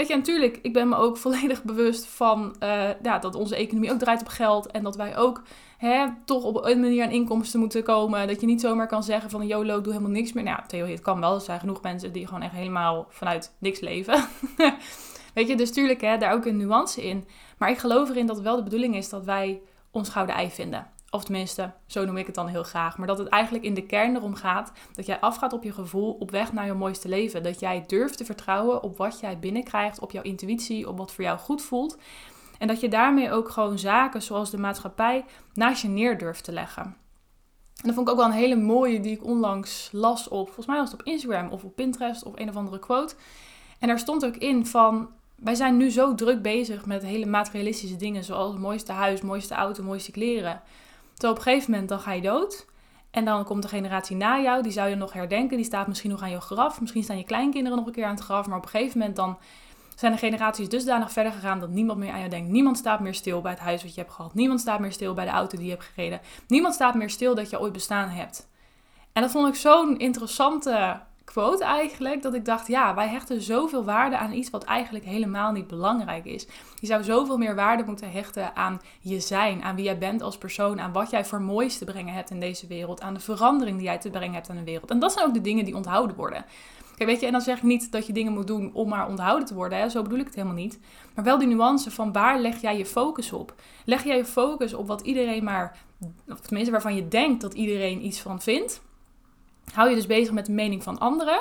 Weet 0.00 0.08
je, 0.08 0.16
natuurlijk, 0.16 0.58
ik 0.62 0.72
ben 0.72 0.88
me 0.88 0.96
ook 0.96 1.16
volledig 1.26 1.62
bewust 1.62 2.06
van 2.06 2.56
uh, 2.62 2.88
ja, 3.02 3.18
dat 3.18 3.34
onze 3.34 3.56
economie 3.56 3.92
ook 3.92 3.98
draait 3.98 4.20
op 4.20 4.28
geld. 4.28 4.66
En 4.66 4.82
dat 4.82 4.96
wij 4.96 5.16
ook 5.16 5.42
hè, 5.78 6.06
toch 6.24 6.44
op 6.44 6.64
een 6.64 6.80
manier 6.80 7.04
aan 7.04 7.10
inkomsten 7.10 7.60
moeten 7.60 7.82
komen. 7.82 8.28
Dat 8.28 8.40
je 8.40 8.46
niet 8.46 8.60
zomaar 8.60 8.86
kan 8.86 9.02
zeggen 9.02 9.30
van 9.30 9.46
YOLO, 9.46 9.80
doe 9.80 9.92
helemaal 9.92 10.14
niks 10.14 10.32
meer. 10.32 10.44
Nou 10.44 10.60
theorie, 10.66 10.94
het 10.94 11.02
kan 11.02 11.20
wel. 11.20 11.34
Er 11.34 11.40
zijn 11.40 11.60
genoeg 11.60 11.82
mensen 11.82 12.12
die 12.12 12.26
gewoon 12.26 12.42
echt 12.42 12.52
helemaal 12.52 13.06
vanuit 13.08 13.54
niks 13.58 13.80
leven. 13.80 14.24
Weet 15.34 15.48
je, 15.48 15.56
dus 15.56 15.72
tuurlijk, 15.72 16.00
hè, 16.00 16.18
daar 16.18 16.32
ook 16.32 16.44
een 16.44 16.56
nuance 16.56 17.02
in. 17.02 17.24
Maar 17.58 17.70
ik 17.70 17.78
geloof 17.78 18.08
erin 18.08 18.26
dat 18.26 18.40
wel 18.40 18.56
de 18.56 18.62
bedoeling 18.62 18.96
is 18.96 19.08
dat 19.08 19.24
wij 19.24 19.60
ons 19.90 20.08
gouden 20.08 20.34
ei 20.34 20.50
vinden. 20.50 20.86
Of 21.10 21.24
tenminste, 21.24 21.72
zo 21.86 22.04
noem 22.04 22.16
ik 22.16 22.26
het 22.26 22.34
dan 22.34 22.46
heel 22.46 22.62
graag. 22.62 22.98
Maar 22.98 23.06
dat 23.06 23.18
het 23.18 23.28
eigenlijk 23.28 23.64
in 23.64 23.74
de 23.74 23.86
kern 23.86 24.16
erom 24.16 24.34
gaat 24.34 24.72
dat 24.92 25.06
jij 25.06 25.20
afgaat 25.20 25.52
op 25.52 25.62
je 25.62 25.72
gevoel 25.72 26.12
op 26.12 26.30
weg 26.30 26.52
naar 26.52 26.66
je 26.66 26.72
mooiste 26.72 27.08
leven. 27.08 27.42
Dat 27.42 27.60
jij 27.60 27.84
durft 27.86 28.16
te 28.16 28.24
vertrouwen 28.24 28.82
op 28.82 28.96
wat 28.96 29.20
jij 29.20 29.38
binnenkrijgt, 29.38 30.00
op 30.00 30.10
jouw 30.10 30.22
intuïtie, 30.22 30.88
op 30.88 30.98
wat 30.98 31.12
voor 31.12 31.24
jou 31.24 31.38
goed 31.38 31.62
voelt. 31.62 31.98
En 32.58 32.66
dat 32.66 32.80
je 32.80 32.88
daarmee 32.88 33.32
ook 33.32 33.48
gewoon 33.48 33.78
zaken 33.78 34.22
zoals 34.22 34.50
de 34.50 34.58
maatschappij 34.58 35.24
naast 35.54 35.82
je 35.82 35.88
neer 35.88 36.18
durft 36.18 36.44
te 36.44 36.52
leggen. 36.52 36.82
En 36.82 37.86
dat 37.86 37.94
vond 37.94 38.06
ik 38.06 38.12
ook 38.12 38.20
wel 38.20 38.28
een 38.28 38.38
hele 38.38 38.56
mooie 38.56 39.00
die 39.00 39.12
ik 39.12 39.24
onlangs 39.24 39.88
las 39.92 40.28
op, 40.28 40.46
volgens 40.46 40.66
mij 40.66 40.78
was 40.78 40.90
het 40.90 41.00
op 41.00 41.06
Instagram 41.06 41.48
of 41.48 41.64
op 41.64 41.76
Pinterest 41.76 42.22
of 42.22 42.32
een 42.36 42.48
of 42.48 42.56
andere 42.56 42.78
quote. 42.78 43.14
En 43.78 43.88
daar 43.88 43.98
stond 43.98 44.24
ook 44.24 44.36
in 44.36 44.66
van, 44.66 45.08
wij 45.36 45.54
zijn 45.54 45.76
nu 45.76 45.90
zo 45.90 46.14
druk 46.14 46.42
bezig 46.42 46.86
met 46.86 47.02
hele 47.02 47.26
materialistische 47.26 47.96
dingen 47.96 48.24
zoals 48.24 48.52
het 48.52 48.60
mooiste 48.60 48.92
huis, 48.92 49.20
mooiste 49.20 49.54
auto, 49.54 49.82
mooiste 49.82 50.10
kleren. 50.10 50.62
Terwijl 51.20 51.32
op 51.32 51.46
een 51.46 51.52
gegeven 51.52 51.70
moment 51.70 51.88
dan 51.88 52.00
ga 52.00 52.12
je 52.12 52.22
dood. 52.22 52.66
En 53.10 53.24
dan 53.24 53.44
komt 53.44 53.62
de 53.62 53.68
generatie 53.68 54.16
na 54.16 54.40
jou, 54.40 54.62
die 54.62 54.72
zou 54.72 54.88
je 54.88 54.94
nog 54.94 55.12
herdenken. 55.12 55.56
Die 55.56 55.66
staat 55.66 55.86
misschien 55.86 56.10
nog 56.10 56.22
aan 56.22 56.30
je 56.30 56.40
graf. 56.40 56.80
Misschien 56.80 57.02
staan 57.02 57.18
je 57.18 57.24
kleinkinderen 57.24 57.78
nog 57.78 57.86
een 57.86 57.92
keer 57.92 58.04
aan 58.04 58.14
het 58.14 58.24
graf. 58.24 58.46
Maar 58.46 58.56
op 58.56 58.62
een 58.62 58.70
gegeven 58.70 58.98
moment 58.98 59.16
dan 59.16 59.38
zijn 59.96 60.12
de 60.12 60.18
generaties 60.18 60.68
dusdanig 60.68 61.12
verder 61.12 61.32
gegaan 61.32 61.60
dat 61.60 61.70
niemand 61.70 61.98
meer 61.98 62.12
aan 62.12 62.18
jou 62.18 62.30
denkt. 62.30 62.50
Niemand 62.50 62.78
staat 62.78 63.00
meer 63.00 63.14
stil 63.14 63.40
bij 63.40 63.50
het 63.50 63.60
huis 63.60 63.82
wat 63.82 63.94
je 63.94 64.00
hebt 64.00 64.12
gehad. 64.12 64.34
Niemand 64.34 64.60
staat 64.60 64.80
meer 64.80 64.92
stil 64.92 65.14
bij 65.14 65.24
de 65.24 65.30
auto 65.30 65.56
die 65.56 65.66
je 65.66 65.72
hebt 65.72 65.84
gereden. 65.84 66.20
Niemand 66.46 66.74
staat 66.74 66.94
meer 66.94 67.10
stil 67.10 67.34
dat 67.34 67.50
je 67.50 67.60
ooit 67.60 67.72
bestaan 67.72 68.08
hebt. 68.08 68.48
En 69.12 69.22
dat 69.22 69.30
vond 69.30 69.48
ik 69.48 69.54
zo'n 69.54 69.98
interessante 69.98 71.00
quote 71.32 71.64
eigenlijk, 71.64 72.22
dat 72.22 72.34
ik 72.34 72.44
dacht, 72.44 72.66
ja, 72.66 72.94
wij 72.94 73.08
hechten 73.08 73.42
zoveel 73.42 73.84
waarde 73.84 74.18
aan 74.18 74.32
iets 74.32 74.50
wat 74.50 74.64
eigenlijk 74.64 75.04
helemaal 75.04 75.52
niet 75.52 75.66
belangrijk 75.66 76.24
is. 76.24 76.46
Je 76.80 76.86
zou 76.86 77.04
zoveel 77.04 77.38
meer 77.38 77.54
waarde 77.54 77.84
moeten 77.84 78.10
hechten 78.10 78.56
aan 78.56 78.80
je 79.00 79.20
zijn, 79.20 79.62
aan 79.62 79.74
wie 79.74 79.84
jij 79.84 79.98
bent 79.98 80.22
als 80.22 80.38
persoon, 80.38 80.80
aan 80.80 80.92
wat 80.92 81.10
jij 81.10 81.24
voor 81.24 81.40
moois 81.40 81.78
te 81.78 81.84
brengen 81.84 82.14
hebt 82.14 82.30
in 82.30 82.40
deze 82.40 82.66
wereld, 82.66 83.00
aan 83.00 83.14
de 83.14 83.20
verandering 83.20 83.76
die 83.76 83.86
jij 83.86 83.98
te 83.98 84.10
brengen 84.10 84.34
hebt 84.34 84.50
aan 84.50 84.56
de 84.56 84.64
wereld. 84.64 84.90
En 84.90 84.98
dat 84.98 85.12
zijn 85.12 85.26
ook 85.26 85.34
de 85.34 85.40
dingen 85.40 85.64
die 85.64 85.76
onthouden 85.76 86.16
worden. 86.16 86.44
Kijk, 86.96 87.08
weet 87.08 87.20
je, 87.20 87.26
en 87.26 87.32
dan 87.32 87.40
zeg 87.40 87.56
ik 87.56 87.62
niet 87.62 87.92
dat 87.92 88.06
je 88.06 88.12
dingen 88.12 88.32
moet 88.32 88.46
doen 88.46 88.70
om 88.72 88.88
maar 88.88 89.08
onthouden 89.08 89.46
te 89.46 89.54
worden, 89.54 89.78
hè? 89.78 89.88
zo 89.88 90.02
bedoel 90.02 90.18
ik 90.18 90.26
het 90.26 90.34
helemaal 90.34 90.56
niet. 90.56 90.78
Maar 91.14 91.24
wel 91.24 91.38
die 91.38 91.48
nuance 91.48 91.90
van 91.90 92.12
waar 92.12 92.40
leg 92.40 92.60
jij 92.60 92.78
je 92.78 92.86
focus 92.86 93.32
op? 93.32 93.54
Leg 93.84 94.04
jij 94.04 94.16
je 94.16 94.24
focus 94.24 94.74
op 94.74 94.86
wat 94.86 95.00
iedereen 95.00 95.44
maar, 95.44 95.78
of 96.28 96.40
tenminste 96.40 96.72
waarvan 96.72 96.94
je 96.94 97.08
denkt 97.08 97.40
dat 97.40 97.54
iedereen 97.54 98.04
iets 98.06 98.20
van 98.20 98.40
vindt? 98.40 98.80
Hou 99.72 99.88
je 99.88 99.94
dus 99.94 100.06
bezig 100.06 100.32
met 100.32 100.46
de 100.46 100.52
mening 100.52 100.82
van 100.82 100.98
anderen? 100.98 101.40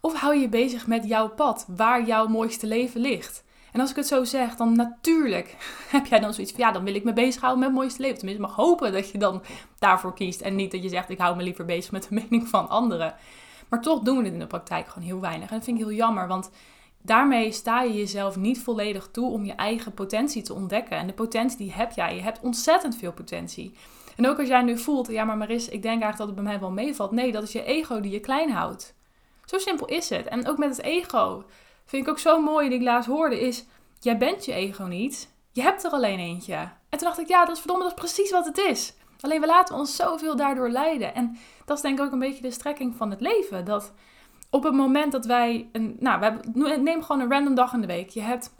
Of 0.00 0.20
hou 0.20 0.34
je 0.34 0.40
je 0.40 0.48
bezig 0.48 0.86
met 0.86 1.04
jouw 1.04 1.28
pad, 1.28 1.66
waar 1.68 2.06
jouw 2.06 2.26
mooiste 2.26 2.66
leven 2.66 3.00
ligt? 3.00 3.44
En 3.72 3.80
als 3.80 3.90
ik 3.90 3.96
het 3.96 4.06
zo 4.06 4.24
zeg, 4.24 4.56
dan 4.56 4.76
natuurlijk 4.76 5.56
heb 5.96 6.06
jij 6.06 6.20
dan 6.20 6.34
zoiets 6.34 6.52
van, 6.52 6.60
ja, 6.60 6.72
dan 6.72 6.84
wil 6.84 6.94
ik 6.94 7.04
me 7.04 7.12
bezighouden 7.12 7.60
met 7.60 7.68
het 7.68 7.78
mooiste 7.78 8.00
leven. 8.00 8.18
Tenminste, 8.18 8.44
mag 8.44 8.54
hopen 8.54 8.92
dat 8.92 9.10
je 9.10 9.18
dan 9.18 9.42
daarvoor 9.78 10.14
kiest 10.14 10.40
en 10.40 10.54
niet 10.54 10.70
dat 10.70 10.82
je 10.82 10.88
zegt, 10.88 11.10
ik 11.10 11.18
hou 11.18 11.36
me 11.36 11.42
liever 11.42 11.64
bezig 11.64 11.92
met 11.92 12.06
de 12.08 12.14
mening 12.20 12.48
van 12.48 12.68
anderen. 12.68 13.14
Maar 13.68 13.82
toch 13.82 14.00
doen 14.00 14.16
we 14.16 14.22
dit 14.22 14.32
in 14.32 14.38
de 14.38 14.46
praktijk 14.46 14.88
gewoon 14.88 15.08
heel 15.08 15.20
weinig. 15.20 15.48
En 15.48 15.56
dat 15.56 15.64
vind 15.64 15.78
ik 15.78 15.84
heel 15.84 15.94
jammer, 15.94 16.28
want 16.28 16.50
daarmee 17.02 17.52
sta 17.52 17.82
je 17.82 17.94
jezelf 17.94 18.36
niet 18.36 18.60
volledig 18.60 19.08
toe 19.12 19.30
om 19.30 19.44
je 19.44 19.52
eigen 19.52 19.94
potentie 19.94 20.42
te 20.42 20.54
ontdekken. 20.54 20.96
En 20.96 21.06
de 21.06 21.12
potentie 21.12 21.58
die 21.58 21.72
heb 21.72 21.92
jij. 21.92 22.14
Je 22.14 22.22
hebt 22.22 22.40
ontzettend 22.40 22.96
veel 22.96 23.12
potentie. 23.12 23.74
En 24.18 24.26
ook 24.26 24.38
als 24.38 24.48
jij 24.48 24.62
nu 24.62 24.78
voelt, 24.78 25.08
ja 25.08 25.24
maar 25.24 25.36
Maris, 25.36 25.68
ik 25.68 25.82
denk 25.82 26.02
eigenlijk 26.02 26.16
dat 26.16 26.26
het 26.26 26.34
bij 26.34 26.44
mij 26.44 26.60
wel 26.60 26.70
meevalt. 26.70 27.10
Nee, 27.10 27.32
dat 27.32 27.42
is 27.42 27.52
je 27.52 27.64
ego 27.64 28.00
die 28.00 28.12
je 28.12 28.20
klein 28.20 28.50
houdt. 28.50 28.94
Zo 29.44 29.58
simpel 29.58 29.86
is 29.86 30.08
het. 30.08 30.26
En 30.26 30.48
ook 30.48 30.58
met 30.58 30.76
het 30.76 30.82
ego. 30.82 31.44
Vind 31.84 32.02
ik 32.06 32.10
ook 32.10 32.18
zo 32.18 32.40
mooi 32.40 32.68
die 32.68 32.78
ik 32.78 32.84
laatst 32.84 33.08
hoorde 33.08 33.40
is, 33.40 33.64
jij 34.00 34.18
bent 34.18 34.44
je 34.44 34.52
ego 34.52 34.84
niet. 34.84 35.32
Je 35.52 35.62
hebt 35.62 35.84
er 35.84 35.90
alleen 35.90 36.18
eentje. 36.18 36.54
En 36.54 36.98
toen 36.98 37.08
dacht 37.08 37.18
ik, 37.18 37.28
ja, 37.28 37.44
dat 37.44 37.54
is 37.54 37.58
verdomme, 37.58 37.82
dat 37.82 37.92
is 37.92 37.98
precies 37.98 38.30
wat 38.30 38.46
het 38.46 38.58
is. 38.58 38.94
Alleen 39.20 39.40
we 39.40 39.46
laten 39.46 39.74
ons 39.74 39.96
zoveel 39.96 40.36
daardoor 40.36 40.70
leiden. 40.70 41.14
En 41.14 41.38
dat 41.64 41.76
is 41.76 41.82
denk 41.82 41.98
ik 41.98 42.04
ook 42.04 42.12
een 42.12 42.18
beetje 42.18 42.42
de 42.42 42.50
strekking 42.50 42.96
van 42.96 43.10
het 43.10 43.20
leven. 43.20 43.64
Dat 43.64 43.92
op 44.50 44.62
het 44.62 44.74
moment 44.74 45.12
dat 45.12 45.26
wij, 45.26 45.68
een, 45.72 45.96
nou, 46.00 46.40
we 46.54 46.76
neem 46.76 47.02
gewoon 47.02 47.20
een 47.20 47.30
random 47.30 47.54
dag 47.54 47.72
in 47.72 47.80
de 47.80 47.86
week. 47.86 48.08
Je 48.08 48.22
hebt 48.22 48.54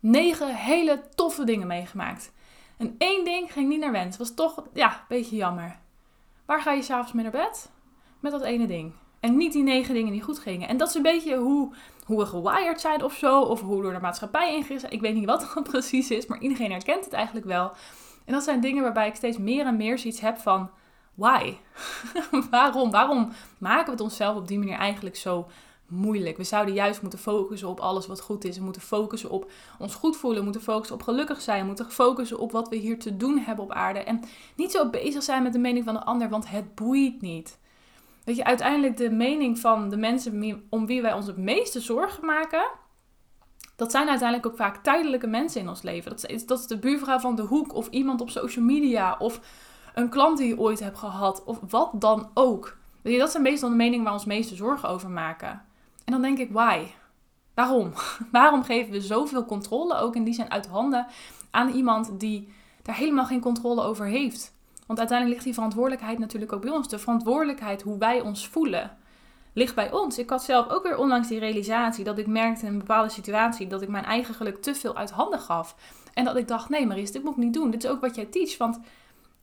negen 0.00 0.54
hele 0.54 1.02
toffe 1.14 1.44
dingen 1.44 1.66
meegemaakt. 1.66 2.32
En 2.76 2.94
één 2.98 3.24
ding 3.24 3.52
ging 3.52 3.68
niet 3.68 3.80
naar 3.80 3.92
wens. 3.92 4.16
Was 4.16 4.34
toch, 4.34 4.64
ja, 4.72 4.90
een 4.90 5.04
beetje 5.08 5.36
jammer. 5.36 5.78
Waar 6.44 6.62
ga 6.62 6.72
je 6.72 6.82
s'avonds 6.82 7.12
mee 7.12 7.22
naar 7.22 7.32
bed? 7.32 7.70
Met 8.20 8.32
dat 8.32 8.42
ene 8.42 8.66
ding. 8.66 8.92
En 9.20 9.36
niet 9.36 9.52
die 9.52 9.62
negen 9.62 9.94
dingen 9.94 10.12
die 10.12 10.22
goed 10.22 10.38
gingen. 10.38 10.68
En 10.68 10.76
dat 10.76 10.88
is 10.88 10.94
een 10.94 11.02
beetje 11.02 11.36
hoe, 11.36 11.74
hoe 12.04 12.18
we 12.18 12.26
gewired 12.26 12.80
zijn 12.80 13.02
of 13.04 13.14
zo. 13.14 13.40
Of 13.40 13.60
hoe 13.60 13.82
door 13.82 13.92
de 13.92 14.00
maatschappij 14.00 14.54
ingericht. 14.54 14.92
Ik 14.92 15.00
weet 15.00 15.14
niet 15.14 15.26
wat 15.26 15.52
dat 15.54 15.68
precies 15.70 16.10
is, 16.10 16.26
maar 16.26 16.40
iedereen 16.40 16.70
herkent 16.70 17.04
het 17.04 17.12
eigenlijk 17.12 17.46
wel. 17.46 17.72
En 18.24 18.32
dat 18.32 18.44
zijn 18.44 18.60
dingen 18.60 18.82
waarbij 18.82 19.08
ik 19.08 19.14
steeds 19.14 19.38
meer 19.38 19.66
en 19.66 19.76
meer 19.76 19.98
zoiets 19.98 20.20
heb 20.20 20.38
van... 20.38 20.70
Why? 21.14 21.54
Waarom? 22.50 22.90
Waarom 22.90 23.32
maken 23.58 23.84
we 23.84 23.90
het 23.90 24.00
onszelf 24.00 24.36
op 24.36 24.48
die 24.48 24.58
manier 24.58 24.78
eigenlijk 24.78 25.16
zo 25.16 25.48
moeilijk? 25.88 26.36
We 26.36 26.44
zouden 26.44 26.74
juist 26.74 27.00
moeten 27.02 27.18
focussen 27.18 27.68
op 27.68 27.80
alles 27.80 28.06
wat 28.06 28.20
goed 28.20 28.44
is. 28.44 28.58
We 28.58 28.64
moeten 28.64 28.82
focussen 28.82 29.30
op 29.30 29.50
ons 29.78 29.94
goed 29.94 30.16
voelen. 30.16 30.38
We 30.38 30.44
moeten 30.44 30.62
focussen 30.62 30.94
op 30.96 31.02
gelukkig 31.02 31.40
zijn. 31.40 31.60
We 31.60 31.66
moeten 31.66 31.90
focussen 31.90 32.38
op 32.38 32.52
wat 32.52 32.68
we 32.68 32.76
hier 32.76 32.98
te 32.98 33.16
doen 33.16 33.38
hebben 33.38 33.64
op 33.64 33.72
aarde. 33.72 33.98
En 33.98 34.20
niet 34.56 34.70
zo 34.70 34.90
bezig 34.90 35.22
zijn 35.22 35.42
met 35.42 35.52
de 35.52 35.58
mening 35.58 35.84
van 35.84 35.94
de 35.94 36.04
ander, 36.04 36.28
want 36.28 36.48
het 36.48 36.74
boeit 36.74 37.20
niet. 37.20 37.58
Weet 38.24 38.36
je, 38.36 38.44
uiteindelijk 38.44 38.96
de 38.96 39.10
mening 39.10 39.58
van 39.58 39.90
de 39.90 39.96
mensen 39.96 40.66
om 40.68 40.86
wie 40.86 41.02
wij 41.02 41.12
ons 41.12 41.26
het 41.26 41.36
meeste 41.36 41.80
zorgen 41.80 42.24
maken, 42.24 42.68
dat 43.76 43.90
zijn 43.90 44.08
uiteindelijk 44.08 44.48
ook 44.48 44.56
vaak 44.56 44.82
tijdelijke 44.82 45.26
mensen 45.26 45.60
in 45.60 45.68
ons 45.68 45.82
leven. 45.82 46.10
Dat 46.10 46.26
is, 46.26 46.46
dat 46.46 46.58
is 46.58 46.66
de 46.66 46.78
buurvrouw 46.78 47.18
van 47.18 47.34
de 47.34 47.42
hoek 47.42 47.74
of 47.74 47.88
iemand 47.88 48.20
op 48.20 48.30
social 48.30 48.64
media 48.64 49.16
of 49.18 49.40
een 49.94 50.08
klant 50.08 50.38
die 50.38 50.48
je 50.48 50.58
ooit 50.58 50.80
hebt 50.80 50.98
gehad 50.98 51.44
of 51.44 51.58
wat 51.68 51.90
dan 51.94 52.30
ook. 52.34 52.76
Dat 53.02 53.30
zijn 53.30 53.42
meestal 53.42 53.68
de 53.68 53.74
meningen 53.74 54.04
waar 54.04 54.12
we 54.12 54.18
ons 54.18 54.28
meeste 54.28 54.54
zorgen 54.54 54.88
over 54.88 55.10
maken. 55.10 55.65
En 56.06 56.12
dan 56.12 56.22
denk 56.22 56.38
ik, 56.38 56.50
why? 56.52 56.86
Waarom? 57.54 57.92
Waarom 58.32 58.62
geven 58.62 58.92
we 58.92 59.00
zoveel 59.00 59.44
controle 59.44 59.98
ook 59.98 60.16
in 60.16 60.24
die 60.24 60.34
zijn 60.34 60.50
uit 60.50 60.66
handen 60.66 61.06
aan 61.50 61.68
iemand 61.68 62.20
die 62.20 62.52
daar 62.82 62.96
helemaal 62.96 63.26
geen 63.26 63.40
controle 63.40 63.82
over 63.82 64.06
heeft? 64.06 64.54
Want 64.86 64.98
uiteindelijk 64.98 65.28
ligt 65.28 65.44
die 65.44 65.54
verantwoordelijkheid 65.54 66.18
natuurlijk 66.18 66.52
ook 66.52 66.62
bij 66.62 66.70
ons. 66.70 66.88
De 66.88 66.98
verantwoordelijkheid 66.98 67.82
hoe 67.82 67.98
wij 67.98 68.20
ons 68.20 68.48
voelen 68.48 68.96
ligt 69.52 69.74
bij 69.74 69.92
ons. 69.92 70.18
Ik 70.18 70.30
had 70.30 70.44
zelf 70.44 70.68
ook 70.68 70.82
weer 70.82 70.96
onlangs 70.96 71.28
die 71.28 71.38
realisatie 71.38 72.04
dat 72.04 72.18
ik 72.18 72.26
merkte 72.26 72.66
in 72.66 72.72
een 72.72 72.78
bepaalde 72.78 73.08
situatie 73.08 73.66
dat 73.66 73.82
ik 73.82 73.88
mijn 73.88 74.04
eigen 74.04 74.34
geluk 74.34 74.62
te 74.62 74.74
veel 74.74 74.96
uit 74.96 75.10
handen 75.10 75.40
gaf. 75.40 75.76
En 76.14 76.24
dat 76.24 76.36
ik 76.36 76.48
dacht, 76.48 76.68
nee 76.68 76.86
Maris, 76.86 77.12
dit 77.12 77.22
moet 77.22 77.32
ik 77.32 77.38
niet 77.38 77.54
doen. 77.54 77.70
Dit 77.70 77.84
is 77.84 77.90
ook 77.90 78.00
wat 78.00 78.14
jij 78.14 78.24
teach. 78.24 78.56
Want 78.56 78.80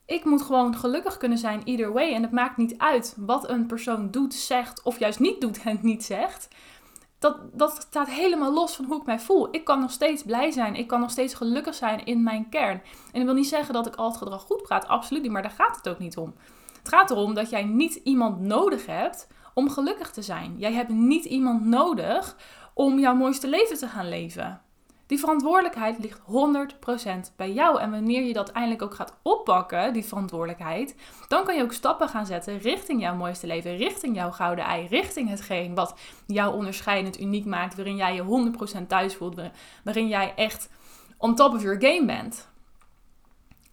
ik 0.05 0.25
moet 0.25 0.41
gewoon 0.41 0.75
gelukkig 0.75 1.17
kunnen 1.17 1.37
zijn 1.37 1.61
either 1.63 1.93
way. 1.93 2.13
En 2.13 2.21
het 2.21 2.31
maakt 2.31 2.57
niet 2.57 2.77
uit 2.77 3.15
wat 3.17 3.49
een 3.49 3.65
persoon 3.65 4.11
doet, 4.11 4.33
zegt 4.33 4.83
of 4.83 4.99
juist 4.99 5.19
niet 5.19 5.41
doet 5.41 5.63
en 5.63 5.79
niet 5.81 6.03
zegt. 6.03 6.47
Dat, 7.19 7.37
dat 7.53 7.85
staat 7.89 8.09
helemaal 8.09 8.53
los 8.53 8.75
van 8.75 8.85
hoe 8.85 8.99
ik 8.99 9.05
mij 9.05 9.19
voel. 9.19 9.47
Ik 9.51 9.63
kan 9.63 9.79
nog 9.79 9.91
steeds 9.91 10.23
blij 10.23 10.51
zijn. 10.51 10.75
Ik 10.75 10.87
kan 10.87 10.99
nog 10.99 11.11
steeds 11.11 11.33
gelukkig 11.33 11.75
zijn 11.75 12.05
in 12.05 12.23
mijn 12.23 12.49
kern. 12.49 12.81
En 13.11 13.19
ik 13.19 13.25
wil 13.25 13.35
niet 13.35 13.47
zeggen 13.47 13.73
dat 13.73 13.87
ik 13.87 13.95
al 13.95 14.07
het 14.07 14.17
gedrag 14.17 14.41
goed 14.41 14.61
praat. 14.61 14.87
Absoluut 14.87 15.23
niet. 15.23 15.31
Maar 15.31 15.41
daar 15.41 15.51
gaat 15.51 15.75
het 15.75 15.89
ook 15.89 15.99
niet 15.99 16.17
om. 16.17 16.35
Het 16.77 16.89
gaat 16.89 17.11
erom 17.11 17.33
dat 17.33 17.49
jij 17.49 17.63
niet 17.63 17.95
iemand 17.95 18.39
nodig 18.39 18.85
hebt 18.85 19.27
om 19.53 19.69
gelukkig 19.69 20.11
te 20.11 20.21
zijn. 20.21 20.55
Jij 20.57 20.73
hebt 20.73 20.89
niet 20.89 21.25
iemand 21.25 21.65
nodig 21.65 22.37
om 22.73 22.99
jouw 22.99 23.15
mooiste 23.15 23.47
leven 23.47 23.77
te 23.77 23.87
gaan 23.87 24.09
leven. 24.09 24.61
Die 25.13 25.21
verantwoordelijkheid 25.21 25.99
ligt 25.99 26.19
100% 27.31 27.35
bij 27.35 27.51
jou. 27.51 27.79
En 27.79 27.91
wanneer 27.91 28.21
je 28.23 28.33
dat 28.33 28.51
eindelijk 28.51 28.81
ook 28.81 28.95
gaat 28.95 29.17
oppakken, 29.21 29.93
die 29.93 30.05
verantwoordelijkheid, 30.05 30.95
dan 31.27 31.43
kan 31.43 31.55
je 31.55 31.63
ook 31.63 31.73
stappen 31.73 32.09
gaan 32.09 32.25
zetten 32.25 32.57
richting 32.57 33.01
jouw 33.01 33.15
mooiste 33.15 33.47
leven, 33.47 33.77
richting 33.77 34.15
jouw 34.15 34.31
gouden 34.31 34.65
ei, 34.65 34.87
richting 34.87 35.29
hetgeen 35.29 35.75
wat 35.75 35.95
jou 36.27 36.55
onderscheidend 36.55 37.19
uniek 37.19 37.45
maakt, 37.45 37.75
waarin 37.75 37.95
jij 37.95 38.15
je 38.15 38.51
100% 38.83 38.87
thuis 38.87 39.15
voelt, 39.15 39.41
waarin 39.83 40.07
jij 40.07 40.33
echt 40.35 40.69
on 41.17 41.35
top 41.35 41.53
of 41.53 41.61
your 41.61 41.81
game 41.81 42.05
bent. 42.05 42.47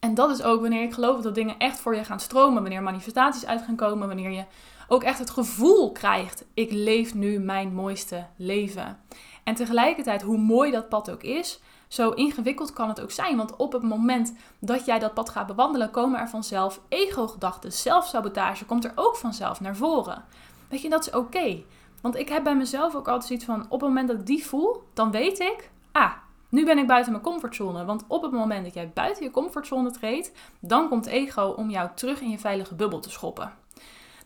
En 0.01 0.15
dat 0.15 0.31
is 0.31 0.43
ook 0.43 0.61
wanneer 0.61 0.83
ik 0.83 0.93
geloof 0.93 1.21
dat 1.21 1.35
dingen 1.35 1.59
echt 1.59 1.81
voor 1.81 1.97
je 1.97 2.05
gaan 2.05 2.21
stromen, 2.21 2.63
wanneer 2.63 2.83
manifestaties 2.83 3.47
uit 3.47 3.63
gaan 3.63 3.77
komen, 3.77 4.07
wanneer 4.07 4.31
je 4.31 4.45
ook 4.89 5.03
echt 5.03 5.19
het 5.19 5.31
gevoel 5.31 5.93
krijgt: 5.93 6.45
ik 6.55 6.71
leef 6.73 7.15
nu 7.15 7.39
mijn 7.39 7.75
mooiste 7.75 8.27
leven. 8.37 8.99
En 9.45 9.55
tegelijkertijd, 9.55 10.23
hoe 10.23 10.39
mooi 10.39 10.71
dat 10.71 10.89
pad 10.89 11.11
ook 11.11 11.23
is, 11.23 11.61
zo 11.89 12.11
ingewikkeld 12.11 12.73
kan 12.73 12.89
het 12.89 13.01
ook 13.01 13.11
zijn. 13.11 13.37
Want 13.37 13.57
op 13.57 13.73
het 13.73 13.83
moment 13.83 14.35
dat 14.59 14.85
jij 14.85 14.99
dat 14.99 15.15
pad 15.15 15.29
gaat 15.29 15.47
bewandelen, 15.47 15.91
komen 15.91 16.21
er 16.21 16.29
vanzelf 16.29 16.81
ego-gedachten, 16.89 17.73
zelfsabotage 17.73 18.65
komt 18.65 18.85
er 18.85 18.93
ook 18.95 19.17
vanzelf 19.17 19.61
naar 19.61 19.77
voren. 19.77 20.25
Weet 20.69 20.83
je, 20.83 20.89
dat 20.89 21.07
is 21.07 21.15
oké. 21.15 21.63
Want 22.01 22.17
ik 22.17 22.29
heb 22.29 22.45
bij 22.45 22.57
mezelf 22.57 22.95
ook 22.95 23.09
altijd 23.09 23.27
zoiets 23.27 23.45
van: 23.45 23.67
op 23.69 23.81
het 23.81 23.89
moment 23.89 24.09
dat 24.09 24.19
ik 24.19 24.27
die 24.27 24.47
voel, 24.47 24.83
dan 24.95 25.11
weet 25.11 25.41
ik, 25.41 25.71
ah, 25.93 26.13
nu 26.49 26.65
ben 26.65 26.79
ik 26.79 26.87
buiten 26.87 27.13
mijn 27.13 27.25
comfortzone. 27.25 27.85
Want 27.85 28.05
op 28.07 28.23
het 28.23 28.33
moment 28.33 28.65
dat 28.65 28.75
jij 28.75 28.91
buiten 28.95 29.25
je 29.25 29.31
comfortzone 29.31 29.91
treedt, 29.91 30.33
dan 30.61 30.89
komt 30.89 31.07
ego 31.07 31.43
om 31.43 31.71
jou 31.71 31.89
terug 31.95 32.21
in 32.21 32.31
je 32.31 32.39
veilige 32.39 32.75
bubbel 32.75 33.01
te 33.01 33.11
schoppen. 33.11 33.53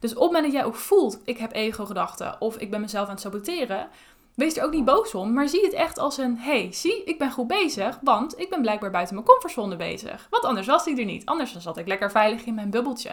Dus 0.01 0.15
op 0.15 0.21
het 0.21 0.27
moment 0.27 0.45
dat 0.45 0.53
jij 0.53 0.65
ook 0.65 0.75
voelt, 0.75 1.21
ik 1.25 1.39
heb 1.39 1.53
ego-gedachten 1.53 2.41
of 2.41 2.57
ik 2.57 2.71
ben 2.71 2.81
mezelf 2.81 3.05
aan 3.07 3.13
het 3.13 3.21
saboteren, 3.21 3.89
wees 4.35 4.57
er 4.57 4.65
ook 4.65 4.73
niet 4.73 4.85
boos 4.85 5.15
om, 5.15 5.33
maar 5.33 5.49
zie 5.49 5.65
het 5.65 5.73
echt 5.73 5.99
als 5.99 6.19
een, 6.19 6.39
hey, 6.39 6.73
zie, 6.73 7.05
ik 7.05 7.19
ben 7.19 7.31
goed 7.31 7.47
bezig, 7.47 7.99
want 8.03 8.39
ik 8.39 8.51
ben 8.51 8.61
blijkbaar 8.61 8.91
buiten 8.91 9.15
mijn 9.15 9.27
comfortzone 9.27 9.77
bezig. 9.77 10.27
Want 10.31 10.45
anders 10.45 10.67
was 10.67 10.87
ik 10.87 10.99
er 10.99 11.05
niet, 11.05 11.27
anders 11.27 11.53
dan 11.53 11.63
zat 11.63 11.77
ik 11.77 11.87
lekker 11.87 12.11
veilig 12.11 12.45
in 12.45 12.55
mijn 12.55 12.71
bubbeltje. 12.71 13.11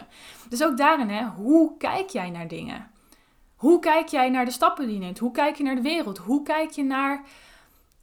Dus 0.50 0.64
ook 0.64 0.78
daarin, 0.78 1.10
hè, 1.10 1.26
hoe 1.26 1.78
kijk 1.78 2.10
jij 2.10 2.30
naar 2.30 2.48
dingen? 2.48 2.92
Hoe 3.56 3.80
kijk 3.80 4.08
jij 4.08 4.30
naar 4.30 4.46
de 4.46 4.52
stappen 4.52 4.86
die 4.86 4.94
je 4.94 5.02
neemt? 5.02 5.20
Hoe 5.20 5.32
kijk 5.32 5.56
je 5.56 5.64
naar 5.64 5.76
de 5.76 5.82
wereld? 5.82 6.18
Hoe 6.18 6.44
kijk 6.44 6.72
je 6.72 6.84
naar 6.84 7.24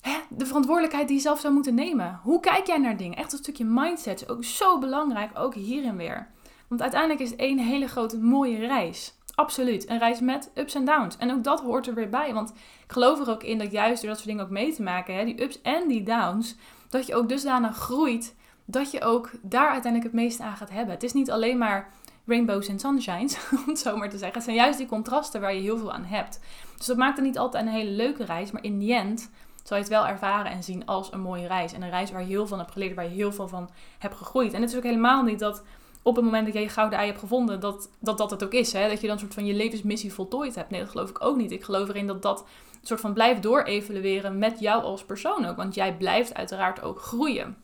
hè, 0.00 0.18
de 0.28 0.46
verantwoordelijkheid 0.46 1.06
die 1.06 1.16
je 1.16 1.22
zelf 1.22 1.40
zou 1.40 1.54
moeten 1.54 1.74
nemen? 1.74 2.20
Hoe 2.22 2.40
kijk 2.40 2.66
jij 2.66 2.78
naar 2.78 2.96
dingen? 2.96 3.18
Echt 3.18 3.32
een 3.32 3.38
stukje 3.38 3.64
mindset 3.64 4.22
is 4.22 4.28
ook 4.28 4.44
zo 4.44 4.78
belangrijk, 4.78 5.30
ook 5.38 5.54
hierin 5.54 5.96
weer. 5.96 6.30
Want 6.68 6.82
uiteindelijk 6.82 7.20
is 7.20 7.30
het 7.30 7.38
één 7.38 7.58
hele 7.58 7.88
grote 7.88 8.18
mooie 8.18 8.58
reis. 8.58 9.17
Absoluut. 9.38 9.88
Een 9.88 9.98
reis 9.98 10.20
met 10.20 10.50
ups 10.54 10.74
en 10.74 10.84
downs. 10.84 11.16
En 11.16 11.32
ook 11.32 11.44
dat 11.44 11.60
hoort 11.60 11.86
er 11.86 11.94
weer 11.94 12.08
bij. 12.08 12.34
Want 12.34 12.50
ik 12.84 12.92
geloof 12.92 13.20
er 13.20 13.30
ook 13.30 13.42
in 13.42 13.58
dat 13.58 13.70
juist 13.70 14.00
door 14.00 14.10
dat 14.10 14.18
soort 14.18 14.28
dingen 14.28 14.44
ook 14.44 14.50
mee 14.50 14.74
te 14.74 14.82
maken, 14.82 15.14
hè, 15.14 15.24
die 15.24 15.42
ups 15.42 15.62
en 15.62 15.88
die 15.88 16.02
downs, 16.02 16.56
dat 16.88 17.06
je 17.06 17.14
ook 17.14 17.28
dusdanig 17.28 17.76
groeit 17.76 18.34
dat 18.64 18.90
je 18.90 19.00
ook 19.00 19.30
daar 19.42 19.70
uiteindelijk 19.70 20.12
het 20.12 20.22
meeste 20.22 20.42
aan 20.42 20.56
gaat 20.56 20.70
hebben. 20.70 20.94
Het 20.94 21.02
is 21.02 21.12
niet 21.12 21.30
alleen 21.30 21.58
maar 21.58 21.90
rainbows 22.26 22.68
en 22.68 22.78
sunshines, 22.78 23.38
om 23.56 23.62
het 23.66 23.78
zo 23.78 23.96
maar 23.96 24.10
te 24.10 24.18
zeggen. 24.18 24.36
Het 24.36 24.44
zijn 24.44 24.56
juist 24.56 24.78
die 24.78 24.86
contrasten 24.86 25.40
waar 25.40 25.54
je 25.54 25.60
heel 25.60 25.78
veel 25.78 25.92
aan 25.92 26.04
hebt. 26.04 26.40
Dus 26.76 26.86
dat 26.86 26.96
maakt 26.96 27.16
het 27.16 27.26
niet 27.26 27.38
altijd 27.38 27.66
een 27.66 27.72
hele 27.72 27.90
leuke 27.90 28.24
reis, 28.24 28.50
maar 28.50 28.64
in 28.64 28.80
the 28.80 28.94
end 28.94 29.30
zal 29.62 29.76
je 29.76 29.82
het 29.82 29.92
wel 29.92 30.06
ervaren 30.06 30.52
en 30.52 30.62
zien 30.62 30.86
als 30.86 31.12
een 31.12 31.20
mooie 31.20 31.46
reis. 31.46 31.72
En 31.72 31.82
een 31.82 31.90
reis 31.90 32.10
waar 32.10 32.20
je 32.20 32.26
heel 32.26 32.38
veel 32.38 32.46
van 32.46 32.58
hebt 32.58 32.72
geleerd, 32.72 32.94
waar 32.94 33.04
je 33.04 33.10
heel 33.10 33.32
veel 33.32 33.48
van 33.48 33.70
hebt 33.98 34.14
gegroeid. 34.14 34.52
En 34.52 34.60
het 34.60 34.70
is 34.70 34.76
ook 34.76 34.82
helemaal 34.82 35.22
niet 35.22 35.38
dat 35.38 35.62
op 36.08 36.16
het 36.16 36.24
moment 36.24 36.44
dat 36.44 36.54
jij 36.54 36.62
je 36.62 36.68
gouden 36.68 36.98
ei 36.98 37.06
hebt 37.06 37.20
gevonden, 37.20 37.60
dat 37.60 37.90
dat, 37.98 38.18
dat 38.18 38.30
het 38.30 38.44
ook 38.44 38.52
is. 38.52 38.72
Hè? 38.72 38.88
Dat 38.88 39.00
je 39.00 39.06
dan 39.06 39.18
soort 39.18 39.34
van 39.34 39.46
je 39.46 39.54
levensmissie 39.54 40.12
voltooid 40.12 40.54
hebt. 40.54 40.70
Nee, 40.70 40.80
dat 40.80 40.90
geloof 40.90 41.10
ik 41.10 41.24
ook 41.24 41.36
niet. 41.36 41.50
Ik 41.50 41.64
geloof 41.64 41.88
erin 41.88 42.06
dat 42.06 42.22
dat 42.22 42.44
soort 42.82 43.00
van 43.00 43.12
blijft 43.12 43.42
door-evalueren 43.42 44.38
met 44.38 44.60
jou 44.60 44.82
als 44.82 45.04
persoon 45.04 45.44
ook. 45.44 45.56
Want 45.56 45.74
jij 45.74 45.96
blijft 45.96 46.34
uiteraard 46.34 46.82
ook 46.82 47.00
groeien. 47.00 47.56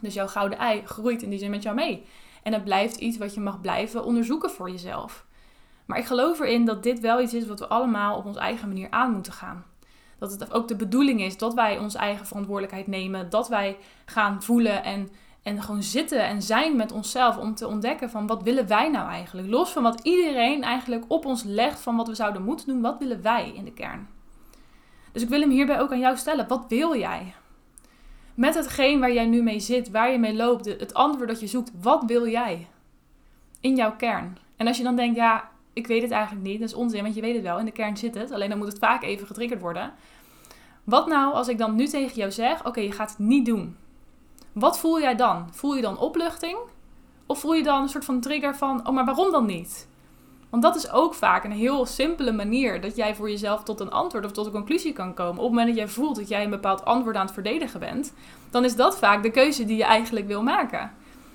Dus 0.00 0.14
jouw 0.14 0.26
gouden 0.26 0.58
ei 0.58 0.86
groeit 0.86 1.22
in 1.22 1.30
die 1.30 1.38
zin 1.38 1.50
met 1.50 1.62
jou 1.62 1.74
mee. 1.74 2.06
En 2.42 2.52
het 2.52 2.64
blijft 2.64 2.96
iets 2.96 3.18
wat 3.18 3.34
je 3.34 3.40
mag 3.40 3.60
blijven 3.60 4.04
onderzoeken 4.04 4.50
voor 4.50 4.70
jezelf. 4.70 5.26
Maar 5.86 5.98
ik 5.98 6.06
geloof 6.06 6.40
erin 6.40 6.64
dat 6.64 6.82
dit 6.82 7.00
wel 7.00 7.20
iets 7.20 7.34
is 7.34 7.46
wat 7.46 7.58
we 7.58 7.66
allemaal 7.66 8.16
op 8.16 8.24
onze 8.24 8.38
eigen 8.38 8.68
manier 8.68 8.90
aan 8.90 9.12
moeten 9.12 9.32
gaan. 9.32 9.64
Dat 10.18 10.30
het 10.30 10.52
ook 10.52 10.68
de 10.68 10.76
bedoeling 10.76 11.20
is 11.20 11.38
dat 11.38 11.54
wij 11.54 11.78
onze 11.78 11.98
eigen 11.98 12.26
verantwoordelijkheid 12.26 12.86
nemen. 12.86 13.30
Dat 13.30 13.48
wij 13.48 13.76
gaan 14.04 14.42
voelen 14.42 14.84
en 14.84 15.10
en 15.44 15.62
gewoon 15.62 15.82
zitten 15.82 16.26
en 16.26 16.42
zijn 16.42 16.76
met 16.76 16.92
onszelf 16.92 17.38
om 17.38 17.54
te 17.54 17.66
ontdekken 17.66 18.10
van 18.10 18.26
wat 18.26 18.42
willen 18.42 18.66
wij 18.66 18.90
nou 18.90 19.08
eigenlijk? 19.08 19.48
Los 19.48 19.70
van 19.70 19.82
wat 19.82 20.00
iedereen 20.02 20.62
eigenlijk 20.62 21.04
op 21.08 21.24
ons 21.24 21.42
legt 21.42 21.80
van 21.80 21.96
wat 21.96 22.08
we 22.08 22.14
zouden 22.14 22.42
moeten 22.42 22.66
doen, 22.66 22.80
wat 22.80 22.98
willen 22.98 23.22
wij 23.22 23.52
in 23.54 23.64
de 23.64 23.72
kern? 23.72 24.08
Dus 25.12 25.22
ik 25.22 25.28
wil 25.28 25.40
hem 25.40 25.50
hierbij 25.50 25.80
ook 25.80 25.92
aan 25.92 25.98
jou 25.98 26.16
stellen. 26.16 26.48
Wat 26.48 26.64
wil 26.68 26.96
jij? 26.96 27.34
Met 28.34 28.54
hetgeen 28.54 29.00
waar 29.00 29.12
jij 29.12 29.26
nu 29.26 29.42
mee 29.42 29.60
zit, 29.60 29.90
waar 29.90 30.10
je 30.10 30.18
mee 30.18 30.34
loopt, 30.34 30.64
het 30.64 30.94
antwoord 30.94 31.28
dat 31.28 31.40
je 31.40 31.46
zoekt, 31.46 31.72
wat 31.80 32.04
wil 32.06 32.28
jij? 32.28 32.68
In 33.60 33.76
jouw 33.76 33.96
kern. 33.96 34.38
En 34.56 34.66
als 34.66 34.76
je 34.76 34.82
dan 34.82 34.96
denkt, 34.96 35.16
ja, 35.16 35.50
ik 35.72 35.86
weet 35.86 36.02
het 36.02 36.10
eigenlijk 36.10 36.46
niet, 36.46 36.60
dat 36.60 36.68
is 36.68 36.74
onzin, 36.74 37.02
want 37.02 37.14
je 37.14 37.20
weet 37.20 37.34
het 37.34 37.42
wel, 37.42 37.58
in 37.58 37.64
de 37.64 37.70
kern 37.70 37.96
zit 37.96 38.14
het, 38.14 38.30
alleen 38.30 38.48
dan 38.48 38.58
moet 38.58 38.66
het 38.66 38.78
vaak 38.78 39.02
even 39.02 39.26
getriggerd 39.26 39.60
worden. 39.60 39.92
Wat 40.84 41.06
nou 41.06 41.34
als 41.34 41.48
ik 41.48 41.58
dan 41.58 41.74
nu 41.74 41.86
tegen 41.86 42.16
jou 42.16 42.30
zeg, 42.30 42.66
oké, 42.66 42.80
je 42.80 42.92
gaat 42.92 43.10
het 43.10 43.18
niet 43.18 43.46
doen. 43.46 43.76
Wat 44.54 44.78
voel 44.78 45.00
jij 45.00 45.14
dan? 45.14 45.48
Voel 45.50 45.74
je 45.74 45.82
dan 45.82 45.98
opluchting? 45.98 46.56
Of 47.26 47.40
voel 47.40 47.54
je 47.54 47.62
dan 47.62 47.82
een 47.82 47.88
soort 47.88 48.04
van 48.04 48.20
trigger 48.20 48.56
van, 48.56 48.86
oh 48.86 48.94
maar 48.94 49.04
waarom 49.04 49.30
dan 49.30 49.46
niet? 49.46 49.88
Want 50.50 50.62
dat 50.62 50.76
is 50.76 50.90
ook 50.90 51.14
vaak 51.14 51.44
een 51.44 51.52
heel 51.52 51.86
simpele 51.86 52.32
manier 52.32 52.80
dat 52.80 52.96
jij 52.96 53.14
voor 53.14 53.30
jezelf 53.30 53.62
tot 53.62 53.80
een 53.80 53.90
antwoord 53.90 54.24
of 54.24 54.32
tot 54.32 54.46
een 54.46 54.52
conclusie 54.52 54.92
kan 54.92 55.14
komen. 55.14 55.38
Op 55.38 55.38
het 55.38 55.48
moment 55.48 55.66
dat 55.66 55.76
jij 55.76 55.88
voelt 55.88 56.16
dat 56.16 56.28
jij 56.28 56.44
een 56.44 56.50
bepaald 56.50 56.84
antwoord 56.84 57.16
aan 57.16 57.24
het 57.24 57.34
verdedigen 57.34 57.80
bent, 57.80 58.12
dan 58.50 58.64
is 58.64 58.76
dat 58.76 58.98
vaak 58.98 59.22
de 59.22 59.30
keuze 59.30 59.64
die 59.64 59.76
je 59.76 59.84
eigenlijk 59.84 60.26
wil 60.26 60.42
maken. 60.42 60.92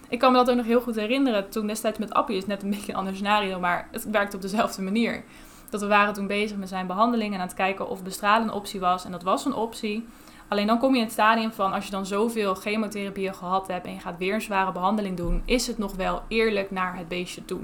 Ik 0.09 0.19
kan 0.19 0.31
me 0.31 0.37
dat 0.37 0.49
ook 0.49 0.55
nog 0.55 0.65
heel 0.65 0.81
goed 0.81 0.95
herinneren 0.95 1.49
toen 1.49 1.67
destijds 1.67 1.97
met 1.97 2.13
Appie, 2.13 2.37
is 2.37 2.45
net 2.45 2.63
een 2.63 2.69
beetje 2.75 2.91
een 2.91 2.97
ander 2.97 3.15
scenario, 3.15 3.59
maar 3.59 3.87
het 3.91 4.09
werkt 4.09 4.33
op 4.33 4.41
dezelfde 4.41 4.81
manier. 4.81 5.23
Dat 5.69 5.81
we 5.81 5.87
waren 5.87 6.13
toen 6.13 6.27
bezig 6.27 6.57
met 6.57 6.69
zijn 6.69 6.87
behandeling 6.87 7.33
en 7.33 7.39
aan 7.39 7.47
het 7.47 7.55
kijken 7.55 7.89
of 7.89 8.03
bestralen 8.03 8.47
een 8.47 8.53
optie 8.53 8.79
was. 8.79 9.05
En 9.05 9.11
dat 9.11 9.23
was 9.23 9.45
een 9.45 9.53
optie. 9.53 10.07
Alleen 10.49 10.67
dan 10.67 10.79
kom 10.79 10.91
je 10.91 10.97
in 10.97 11.03
het 11.03 11.13
stadium 11.13 11.51
van 11.51 11.73
als 11.73 11.85
je 11.85 11.91
dan 11.91 12.05
zoveel 12.05 12.55
chemotherapie 12.55 13.33
gehad 13.33 13.67
hebt 13.67 13.85
en 13.85 13.93
je 13.93 13.99
gaat 13.99 14.17
weer 14.17 14.33
een 14.33 14.41
zware 14.41 14.71
behandeling 14.71 15.17
doen, 15.17 15.41
is 15.45 15.67
het 15.67 15.77
nog 15.77 15.95
wel 15.95 16.21
eerlijk 16.27 16.71
naar 16.71 16.97
het 16.97 17.07
beestje 17.07 17.45
toe. 17.45 17.61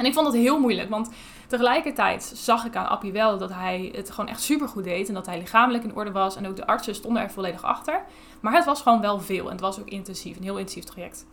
En 0.00 0.06
ik 0.06 0.14
vond 0.14 0.26
het 0.26 0.36
heel 0.36 0.60
moeilijk, 0.60 0.90
want 0.90 1.10
tegelijkertijd 1.46 2.32
zag 2.34 2.64
ik 2.64 2.76
aan 2.76 2.88
Appie 2.88 3.12
wel 3.12 3.38
dat 3.38 3.52
hij 3.52 3.90
het 3.94 4.10
gewoon 4.10 4.30
echt 4.30 4.42
super 4.42 4.68
goed 4.68 4.84
deed. 4.84 5.08
En 5.08 5.14
dat 5.14 5.26
hij 5.26 5.38
lichamelijk 5.38 5.84
in 5.84 5.94
orde 5.94 6.12
was. 6.12 6.36
En 6.36 6.46
ook 6.46 6.56
de 6.56 6.66
artsen 6.66 6.94
stonden 6.94 7.22
er 7.22 7.30
volledig 7.30 7.62
achter. 7.62 8.02
Maar 8.40 8.52
het 8.52 8.64
was 8.64 8.82
gewoon 8.82 9.00
wel 9.00 9.20
veel 9.20 9.44
en 9.44 9.50
het 9.50 9.60
was 9.60 9.80
ook 9.80 9.88
intensief, 9.88 10.36
een 10.36 10.42
heel 10.42 10.58
intensief 10.58 10.84
traject. 10.84 11.26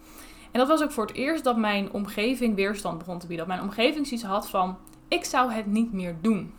En 0.52 0.60
dat 0.60 0.68
was 0.68 0.84
ook 0.84 0.92
voor 0.92 1.06
het 1.06 1.16
eerst 1.16 1.44
dat 1.44 1.58
mijn 1.58 1.92
omgeving 1.92 2.56
weerstand 2.56 2.98
begon 2.98 3.20
te 3.20 3.28
bieden. 3.28 3.48
Dat 3.48 3.56
mijn 3.56 3.68
omgeving 3.68 4.08
zoiets 4.08 4.26
had 4.26 4.50
van, 4.50 4.78
ik 5.08 5.26
zou 5.26 5.52
het 5.52 5.66
niet 5.66 5.94
meer 5.94 6.16
doen. 6.22 6.54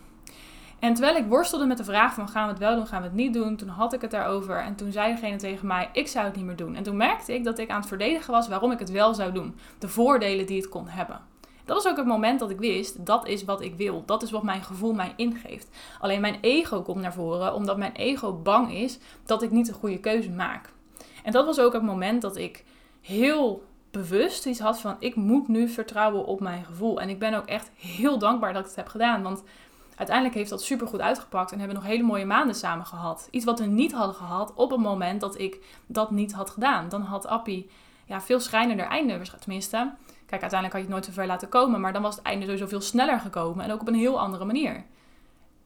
En 0.79 0.95
terwijl 0.95 1.17
ik 1.17 1.27
worstelde 1.27 1.67
met 1.67 1.77
de 1.77 1.85
vraag 1.85 2.15
van 2.15 2.29
gaan 2.29 2.45
we 2.45 2.51
het 2.51 2.59
wel 2.59 2.77
doen, 2.77 2.87
gaan 2.87 3.01
we 3.03 3.07
het 3.07 3.17
niet 3.17 3.35
doen, 3.35 3.57
toen 3.57 3.69
had 3.69 3.93
ik 3.93 4.01
het 4.01 4.11
daarover 4.11 4.57
en 4.57 4.75
toen 4.75 4.93
zei 4.93 5.15
degene 5.15 5.37
tegen 5.37 5.67
mij, 5.67 5.89
ik 5.93 6.09
zou 6.09 6.27
het 6.27 6.37
niet 6.37 6.45
meer 6.45 6.57
doen. 6.57 6.75
En 6.75 6.83
toen 6.83 6.97
merkte 6.97 7.35
ik 7.35 7.45
dat 7.45 7.59
ik 7.59 7.71
aan 7.71 7.79
het 7.79 7.89
verdedigen 7.89 8.33
was 8.33 8.49
waarom 8.49 8.71
ik 8.71 8.79
het 8.79 8.91
wel 8.91 9.15
zou 9.15 9.33
doen. 9.33 9.57
De 9.79 9.89
voordelen 9.89 10.47
die 10.47 10.57
het 10.57 10.69
kon 10.69 10.89
hebben. 10.89 11.21
Dat 11.65 11.77
was 11.77 11.93
ook 11.93 11.97
het 11.97 12.07
moment 12.07 12.41
dat 12.41 12.51
ik 12.51 12.59
wist, 12.59 13.07
dat 13.07 13.27
is 13.27 13.45
wat 13.45 13.61
ik 13.61 13.75
wil. 13.77 14.03
Dat 14.07 14.23
is 14.23 14.31
wat 14.31 14.43
mijn 14.43 14.63
gevoel 14.63 14.93
mij 14.93 15.13
ingeeft. 15.17 15.69
Alleen 16.01 16.21
mijn 16.21 16.39
ego 16.41 16.83
komt 16.83 17.01
naar 17.01 17.13
voren, 17.13 17.55
omdat 17.55 17.77
mijn 17.77 17.93
ego 17.93 18.33
bang 18.33 18.73
is 18.73 18.99
dat 19.25 19.43
ik 19.43 19.51
niet 19.51 19.67
de 19.67 19.73
goede 19.73 19.99
keuze 19.99 20.31
maak. 20.31 20.73
En 21.23 21.33
dat 21.33 21.47
was 21.47 21.61
ook 21.61 21.73
het 21.73 21.83
moment 21.83 22.23
dat 22.23 22.37
ik 22.37 22.65
heel 23.01 23.63
bewust 23.91 24.47
iets 24.47 24.61
had 24.61 24.81
van, 24.81 24.97
ik 24.99 25.15
moet 25.15 25.49
nu 25.49 25.69
vertrouwen 25.69 26.25
op 26.25 26.41
mijn 26.41 26.65
gevoel. 26.65 27.01
En 27.01 27.09
ik 27.09 27.19
ben 27.19 27.35
ook 27.35 27.47
echt 27.47 27.71
heel 27.77 28.19
dankbaar 28.19 28.53
dat 28.53 28.63
ik 28.63 28.69
het 28.69 28.77
heb 28.77 28.89
gedaan, 28.89 29.23
want 29.23 29.43
uiteindelijk 29.99 30.37
heeft 30.37 30.51
dat 30.51 30.63
super 30.63 30.87
goed 30.87 31.01
uitgepakt 31.01 31.53
en 31.53 31.59
hebben 31.59 31.77
we 31.77 31.83
nog 31.83 31.93
hele 31.93 32.07
mooie 32.07 32.25
maanden 32.25 32.55
samen 32.55 32.87
gehad. 32.87 33.29
Iets 33.31 33.45
wat 33.45 33.59
we 33.59 33.67
niet 33.67 33.93
hadden 33.93 34.15
gehad 34.15 34.55
op 34.55 34.71
het 34.71 34.81
moment 34.81 35.21
dat 35.21 35.39
ik 35.39 35.81
dat 35.87 36.11
niet 36.11 36.33
had 36.33 36.51
gedaan. 36.51 36.89
Dan 36.89 37.03
had 37.03 37.27
Appie 37.27 37.71
ja, 38.07 38.21
veel 38.21 38.41
schrijnender 38.41 38.87
einde, 38.87 39.21
tenminste. 39.41 39.77
Kijk, 40.27 40.41
uiteindelijk 40.41 40.73
had 40.73 40.73
je 40.73 40.87
het 40.87 40.89
nooit 40.89 41.05
zo 41.05 41.13
ver 41.13 41.27
laten 41.27 41.49
komen, 41.49 41.81
maar 41.81 41.93
dan 41.93 42.03
was 42.03 42.17
het 42.17 42.25
einde 42.25 42.45
sowieso 42.45 42.67
veel 42.67 42.81
sneller 42.81 43.21
gekomen 43.21 43.65
en 43.65 43.73
ook 43.73 43.81
op 43.81 43.89
een 43.89 43.95
heel 43.95 44.21
andere 44.21 44.45
manier. 44.45 44.85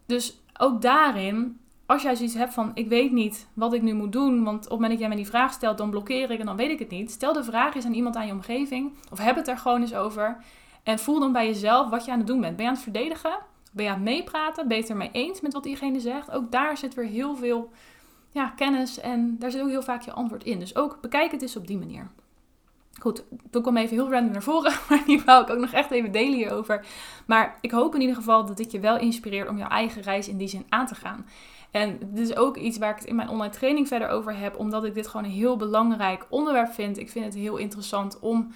Dus 0.07 0.41
ook 0.59 0.83
daarin, 0.83 1.61
als 1.87 2.03
jij 2.03 2.15
zoiets 2.15 2.35
hebt 2.35 2.55
van, 2.55 2.71
ik 2.75 2.89
weet 2.89 3.13
niet 3.13 3.49
wat 3.53 3.73
ik 3.73 3.83
nu 3.83 3.95
moet 3.95 4.13
doen, 4.13 4.45
want 4.45 4.57
op 4.57 4.63
het 4.63 4.71
moment 4.71 4.91
dat 4.91 5.01
jij 5.01 5.09
me 5.09 5.15
die 5.15 5.27
vraag 5.27 5.53
stelt, 5.53 5.79
dan 5.79 5.91
blokkeer 5.91 6.31
ik 6.31 6.39
en 6.39 6.47
dan 6.47 6.57
weet 6.57 6.71
ik 6.71 6.79
het 6.79 6.91
niet. 6.91 7.11
Stel 7.11 7.33
de 7.33 7.45
vraag 7.45 7.75
eens 7.75 7.85
aan 7.85 7.95
iemand 7.95 8.17
aan 8.17 8.27
je 8.27 8.33
omgeving, 8.33 8.93
of 9.11 9.19
heb 9.19 9.37
het 9.37 9.49
er 9.49 9.59
gewoon 9.59 9.81
eens 9.81 9.95
over. 9.95 10.37
En 10.83 10.99
voel 10.99 11.21
dan 11.21 11.33
bij 11.33 11.47
jezelf 11.47 11.91
wat 11.91 12.05
je 12.05 12.11
aan 12.11 12.19
het 12.19 12.27
doen 12.27 12.41
bent. 12.41 12.57
Ben 12.57 12.65
je 12.65 12.71
aan 12.71 12.77
het 12.77 12.85
verdedigen? 12.85 13.39
Ben 13.73 13.85
je 13.85 13.91
aan 13.91 13.97
het 13.97 14.05
meepraten? 14.05 14.71
Het 14.71 14.91
ermee 14.91 15.11
eens 15.13 15.41
met 15.41 15.53
wat 15.53 15.63
diegene 15.63 16.01
zegt? 16.01 16.31
Ook 16.31 16.53
daar 16.53 16.77
zit 16.77 16.95
weer 16.95 17.05
heel 17.05 17.37
veel 17.37 17.71
ja, 18.31 18.49
kennis 18.49 19.01
en 19.01 19.37
daar 19.39 19.51
zit 19.51 19.63
ook 19.63 19.69
heel 19.69 19.83
vaak 19.83 20.03
je 20.03 20.13
antwoord 20.13 20.45
in. 20.45 20.59
Dus 20.59 20.77
ook 20.77 20.99
bekijk 21.01 21.31
het 21.31 21.43
eens 21.43 21.57
op 21.57 21.67
die 21.67 21.79
manier. 21.79 22.11
Goed, 23.01 23.25
toen 23.51 23.63
kwam 23.63 23.77
even 23.77 23.97
heel 23.97 24.11
random 24.11 24.33
naar 24.33 24.43
voren, 24.43 24.73
maar 24.89 25.03
die 25.07 25.23
wou 25.25 25.43
ik 25.43 25.51
ook 25.51 25.59
nog 25.59 25.73
echt 25.73 25.91
even 25.91 26.13
delen 26.13 26.35
hierover. 26.35 26.87
Maar 27.27 27.59
ik 27.61 27.71
hoop 27.71 27.95
in 27.95 28.01
ieder 28.01 28.17
geval 28.17 28.47
dat 28.47 28.57
dit 28.57 28.73
je 28.73 28.81
wel 28.81 28.99
inspireert 28.99 29.49
om 29.49 29.59
jouw 29.59 29.69
eigen 29.69 30.03
reis 30.03 30.29
in 30.29 30.37
die 30.37 30.49
zin 30.49 30.67
aan 30.69 30.87
te 30.87 30.95
gaan. 30.95 31.27
En 31.71 31.99
dit 31.99 32.29
is 32.29 32.37
ook 32.37 32.57
iets 32.57 32.79
waar 32.79 32.91
ik 32.91 32.99
het 32.99 33.05
in 33.05 33.17
mijn 33.17 33.29
online 33.29 33.53
training 33.53 33.89
verder 33.89 34.09
over 34.09 34.37
heb, 34.37 34.59
omdat 34.59 34.85
ik 34.85 34.95
dit 34.95 35.07
gewoon 35.07 35.27
een 35.27 35.33
heel 35.33 35.57
belangrijk 35.57 36.27
onderwerp 36.29 36.73
vind. 36.73 36.99
Ik 36.99 37.11
vind 37.11 37.25
het 37.25 37.35
heel 37.35 37.57
interessant 37.57 38.19
om 38.21 38.53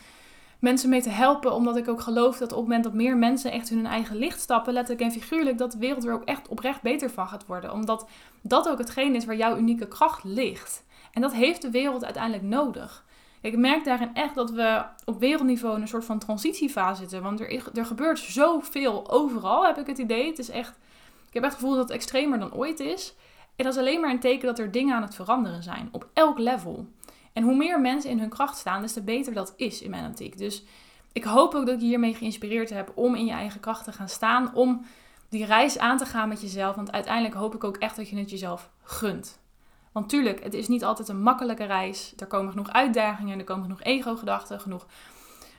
mensen 0.59 0.89
mee 0.89 1.03
te 1.03 1.11
helpen, 1.11 1.55
omdat 1.55 1.77
ik 1.77 1.89
ook 1.89 2.01
geloof 2.01 2.39
dat 2.39 2.53
op 2.53 2.59
het 2.59 2.67
moment 2.67 2.85
dat 2.85 2.95
meer 2.95 3.17
mensen 3.17 3.53
echt 3.53 3.69
hun 3.69 3.87
eigen 3.87 4.17
licht 4.17 4.41
stappen, 4.41 4.73
letterlijk 4.73 5.07
en 5.07 5.21
figuurlijk, 5.21 5.59
dat 5.59 5.73
de 5.73 5.79
wereld 5.79 6.05
er 6.05 6.13
ook 6.13 6.25
echt 6.25 6.49
oprecht 6.49 6.83
beter 6.83 7.11
van 7.11 7.29
gaat 7.29 7.47
worden. 7.47 7.73
Omdat 7.73 8.07
dat 8.43 8.69
ook 8.69 8.79
hetgeen 8.79 9.15
is 9.15 9.25
waar 9.25 9.37
jouw 9.37 9.57
unieke 9.57 9.89
kracht 9.89 10.25
ligt. 10.25 10.85
En 11.13 11.21
dat 11.21 11.33
heeft 11.33 11.63
de 11.63 11.71
wereld 11.71 12.05
uiteindelijk 12.05 12.43
nodig. 12.45 13.05
Ik 13.41 13.57
merk 13.57 13.85
daarin 13.85 14.15
echt 14.15 14.35
dat 14.35 14.51
we 14.51 14.85
op 15.05 15.21
wereldniveau 15.21 15.75
in 15.77 15.81
een 15.81 15.89
soort 15.89 16.05
van 16.05 16.19
transitiefase 16.19 17.01
zitten. 17.01 17.23
Want 17.23 17.41
er, 17.41 17.71
er 17.75 17.87
gebeurt 17.87 18.19
zoveel 18.19 19.11
overal, 19.11 19.67
heb 19.67 19.79
ik 19.79 19.87
het 19.87 19.99
idee. 19.99 20.27
Het 20.27 20.39
is 20.39 20.51
echt, 20.51 20.79
ik 21.29 21.35
heb 21.35 21.43
echt 21.43 21.53
het 21.53 21.61
gevoel 21.61 21.77
dat 21.77 21.89
het 21.89 21.97
extremer 21.97 22.39
dan 22.39 22.55
ooit 22.55 22.81
is. 22.81 23.15
En 23.57 23.65
dat 23.65 23.75
is 23.75 23.81
alleen 23.81 24.01
maar 24.01 24.11
een 24.11 24.21
teken 24.21 24.47
dat 24.47 24.59
er 24.59 24.71
dingen 24.71 24.95
aan 24.95 25.03
het 25.03 25.15
veranderen 25.15 25.63
zijn. 25.63 25.89
Op 25.93 26.09
elk 26.13 26.39
level. 26.39 26.87
En 27.37 27.43
hoe 27.43 27.57
meer 27.57 27.81
mensen 27.81 28.11
in 28.11 28.19
hun 28.19 28.29
kracht 28.29 28.57
staan, 28.57 28.83
des 28.83 28.93
te 28.93 29.03
beter 29.03 29.35
dat 29.35 29.53
is 29.57 29.83
in 29.83 29.91
mijn 29.91 30.07
optiek. 30.07 30.39
Dus 30.39 30.65
ik 31.13 31.25
hoop 31.25 31.55
ook 31.55 31.67
dat 31.67 31.75
ik 31.75 31.81
je 31.81 31.87
hiermee 31.87 32.15
geïnspireerd 32.15 32.71
heb 32.71 32.93
om 32.95 33.15
in 33.15 33.27
je 33.27 33.33
eigen 33.33 33.61
kracht 33.61 33.85
te 33.85 33.93
gaan 33.93 34.09
staan. 34.09 34.55
Om 34.55 34.87
die 35.29 35.45
reis 35.45 35.79
aan 35.79 35.97
te 35.97 36.07
gaan 36.07 36.29
met 36.29 36.41
jezelf. 36.41 36.77
Want 36.77 36.93
uiteindelijk 36.93 37.35
hoop 37.35 37.55
ik 37.55 37.65
ook 37.65 37.77
echt 37.77 37.97
dat 37.97 38.09
je 38.09 38.17
het 38.17 38.31
jezelf 38.31 38.71
gunt. 38.83 39.39
Want 39.93 40.09
tuurlijk, 40.09 40.43
het 40.43 40.55
is 40.55 40.69
niet 40.69 40.85
altijd 40.85 41.09
een 41.09 41.23
makkelijke 41.23 41.65
reis. 41.65 42.13
Er 42.17 42.27
komen 42.27 42.51
genoeg 42.51 42.73
uitdagingen, 42.73 43.39
er 43.39 43.45
komen 43.45 43.63
genoeg 43.63 43.83
ego-gedachten, 43.83 44.61
genoeg 44.61 44.87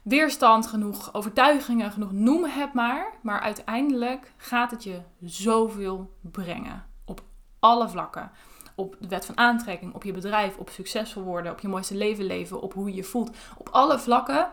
weerstand, 0.03 0.67
genoeg 0.67 1.13
overtuigingen, 1.13 1.91
genoeg 1.91 2.11
noem 2.11 2.43
het 2.43 2.73
maar. 2.73 3.13
Maar 3.21 3.39
uiteindelijk 3.39 4.33
gaat 4.37 4.71
het 4.71 4.83
je 4.83 5.01
zoveel 5.21 6.11
brengen. 6.21 6.85
Op 7.05 7.21
alle 7.59 7.89
vlakken. 7.89 8.31
Op 8.79 8.95
de 8.99 9.07
wet 9.07 9.25
van 9.25 9.37
aantrekking, 9.37 9.93
op 9.93 10.03
je 10.03 10.11
bedrijf, 10.11 10.57
op 10.57 10.69
succesvol 10.69 11.23
worden, 11.23 11.51
op 11.51 11.59
je 11.59 11.67
mooiste 11.67 11.95
leven 11.95 12.25
leven, 12.25 12.61
op 12.61 12.73
hoe 12.73 12.89
je 12.89 12.95
je 12.95 13.03
voelt. 13.03 13.35
Op 13.57 13.69
alle 13.69 13.99
vlakken 13.99 14.49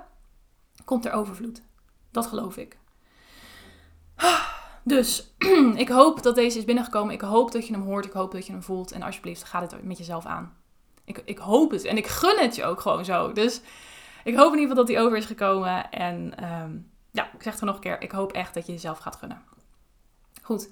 komt 0.84 1.04
er 1.04 1.12
overvloed. 1.12 1.62
Dat 2.10 2.26
geloof 2.26 2.56
ik. 2.56 2.76
Dus 4.82 5.34
ik 5.84 5.88
hoop 5.88 6.22
dat 6.22 6.34
deze 6.34 6.58
is 6.58 6.64
binnengekomen. 6.64 7.14
Ik 7.14 7.20
hoop 7.20 7.52
dat 7.52 7.66
je 7.66 7.72
hem 7.72 7.82
hoort. 7.82 8.04
Ik 8.04 8.12
hoop 8.12 8.32
dat 8.32 8.46
je 8.46 8.52
hem 8.52 8.62
voelt. 8.62 8.92
En 8.92 9.02
alsjeblieft, 9.02 9.44
ga 9.44 9.60
het 9.60 9.84
met 9.84 9.98
jezelf 9.98 10.26
aan. 10.26 10.56
Ik, 11.04 11.22
ik 11.24 11.38
hoop 11.38 11.70
het. 11.70 11.84
En 11.84 11.96
ik 11.96 12.06
gun 12.06 12.38
het 12.38 12.56
je 12.56 12.64
ook 12.64 12.80
gewoon 12.80 13.04
zo. 13.04 13.32
Dus 13.32 13.60
ik 14.24 14.36
hoop 14.36 14.52
in 14.52 14.58
ieder 14.58 14.68
geval 14.68 14.84
dat 14.84 14.88
hij 14.88 15.04
over 15.04 15.16
is 15.16 15.24
gekomen. 15.24 15.90
En 15.90 16.38
ehm, 16.38 16.76
ja, 17.10 17.32
ik 17.32 17.42
zeg 17.42 17.52
het 17.52 17.62
nog 17.62 17.74
een 17.74 17.80
keer. 17.80 18.02
Ik 18.02 18.10
hoop 18.10 18.32
echt 18.32 18.54
dat 18.54 18.66
je 18.66 18.72
jezelf 18.72 18.98
gaat 18.98 19.16
gunnen. 19.16 19.42
Goed, 20.42 20.68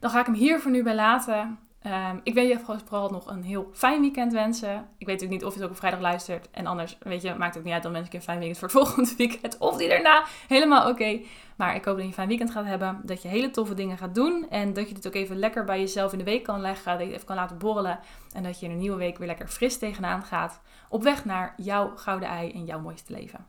dan 0.00 0.10
ga 0.10 0.20
ik 0.20 0.26
hem 0.26 0.34
hier 0.34 0.60
voor 0.60 0.70
nu 0.70 0.82
bij 0.82 0.94
laten. 0.94 1.58
Um, 1.86 2.20
ik 2.22 2.34
wil 2.34 2.44
je 2.44 2.58
vooral 2.84 3.10
nog 3.10 3.26
een 3.26 3.42
heel 3.42 3.70
fijn 3.72 4.00
weekend 4.00 4.32
wensen. 4.32 4.88
Ik 4.98 5.06
weet 5.06 5.24
ook 5.24 5.28
niet 5.28 5.44
of 5.44 5.52
je 5.52 5.58
het 5.58 5.64
ook 5.64 5.74
op 5.74 5.78
vrijdag 5.78 6.00
luistert. 6.00 6.50
En 6.50 6.66
anders, 6.66 6.98
weet 7.00 7.22
je, 7.22 7.34
maakt 7.34 7.48
het 7.48 7.58
ook 7.58 7.64
niet 7.64 7.72
uit. 7.72 7.82
Dan 7.82 7.92
wens 7.92 8.06
ik 8.06 8.12
je 8.12 8.18
een 8.18 8.24
fijn 8.24 8.38
weekend 8.38 8.58
voor 8.58 8.68
het 8.68 8.76
volgende 8.86 9.14
weekend. 9.16 9.58
Of 9.58 9.76
die 9.76 9.88
daarna. 9.88 10.24
Helemaal 10.48 10.88
oké. 10.88 11.20
Maar 11.56 11.74
ik 11.74 11.84
hoop 11.84 11.94
dat 11.94 12.02
je 12.02 12.08
een 12.08 12.14
fijn 12.14 12.28
weekend 12.28 12.50
gaat 12.50 12.64
hebben. 12.64 13.00
Dat 13.02 13.22
je 13.22 13.28
hele 13.28 13.50
toffe 13.50 13.74
dingen 13.74 13.98
gaat 13.98 14.14
doen. 14.14 14.46
En 14.50 14.72
dat 14.72 14.88
je 14.88 14.94
dit 14.94 15.06
ook 15.06 15.14
even 15.14 15.38
lekker 15.38 15.64
bij 15.64 15.80
jezelf 15.80 16.12
in 16.12 16.18
de 16.18 16.24
week 16.24 16.42
kan 16.42 16.60
leggen. 16.60 16.92
Dat 16.92 17.00
je 17.00 17.06
het 17.06 17.14
even 17.14 17.26
kan 17.26 17.36
laten 17.36 17.58
borrelen. 17.58 17.98
En 18.32 18.42
dat 18.42 18.60
je 18.60 18.66
in 18.66 18.72
een 18.72 18.78
nieuwe 18.78 18.96
week 18.96 19.18
weer 19.18 19.26
lekker 19.26 19.48
fris 19.48 19.78
tegenaan 19.78 20.22
gaat. 20.22 20.60
Op 20.88 21.02
weg 21.02 21.24
naar 21.24 21.54
jouw 21.56 21.96
gouden 21.96 22.28
ei 22.28 22.52
en 22.52 22.64
jouw 22.64 22.80
mooiste 22.80 23.12
leven. 23.12 23.46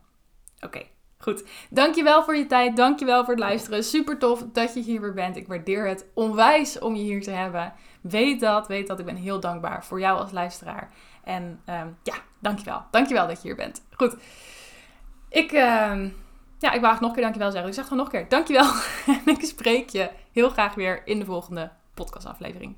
Oké. 0.60 0.82
Goed, 1.20 1.44
dankjewel 1.70 2.24
voor 2.24 2.36
je 2.36 2.46
tijd. 2.46 2.76
Dankjewel 2.76 3.24
voor 3.24 3.34
het 3.34 3.42
luisteren. 3.42 3.84
Super 3.84 4.18
tof 4.18 4.44
dat 4.52 4.74
je 4.74 4.80
hier 4.80 5.00
weer 5.00 5.14
bent. 5.14 5.36
Ik 5.36 5.46
waardeer 5.46 5.88
het 5.88 6.06
onwijs 6.14 6.78
om 6.78 6.94
je 6.94 7.02
hier 7.02 7.22
te 7.22 7.30
hebben. 7.30 7.72
Weet 8.00 8.40
dat, 8.40 8.68
weet 8.68 8.86
dat. 8.86 8.98
Ik 8.98 9.04
ben 9.04 9.16
heel 9.16 9.40
dankbaar 9.40 9.84
voor 9.84 10.00
jou 10.00 10.18
als 10.18 10.32
luisteraar. 10.32 10.90
En 11.24 11.42
um, 11.42 11.96
ja, 12.02 12.14
dankjewel. 12.38 12.82
Dankjewel 12.90 13.26
dat 13.26 13.42
je 13.42 13.48
hier 13.48 13.56
bent. 13.56 13.82
Goed. 13.96 14.16
Ik, 15.28 15.52
uh, 15.52 15.60
ja, 16.58 16.72
ik 16.72 16.80
wou 16.80 16.96
nog 17.00 17.02
een 17.02 17.12
keer 17.12 17.22
dankjewel 17.22 17.50
zeggen. 17.50 17.68
Ik 17.68 17.74
zeg 17.74 17.84
gewoon 17.84 17.98
nog 17.98 18.12
een 18.12 18.18
keer 18.20 18.28
dankjewel. 18.28 18.72
en 19.26 19.26
ik 19.26 19.44
spreek 19.44 19.88
je 19.88 20.10
heel 20.32 20.48
graag 20.50 20.74
weer 20.74 21.06
in 21.06 21.18
de 21.18 21.24
volgende 21.24 21.70
podcastaflevering. 21.94 22.76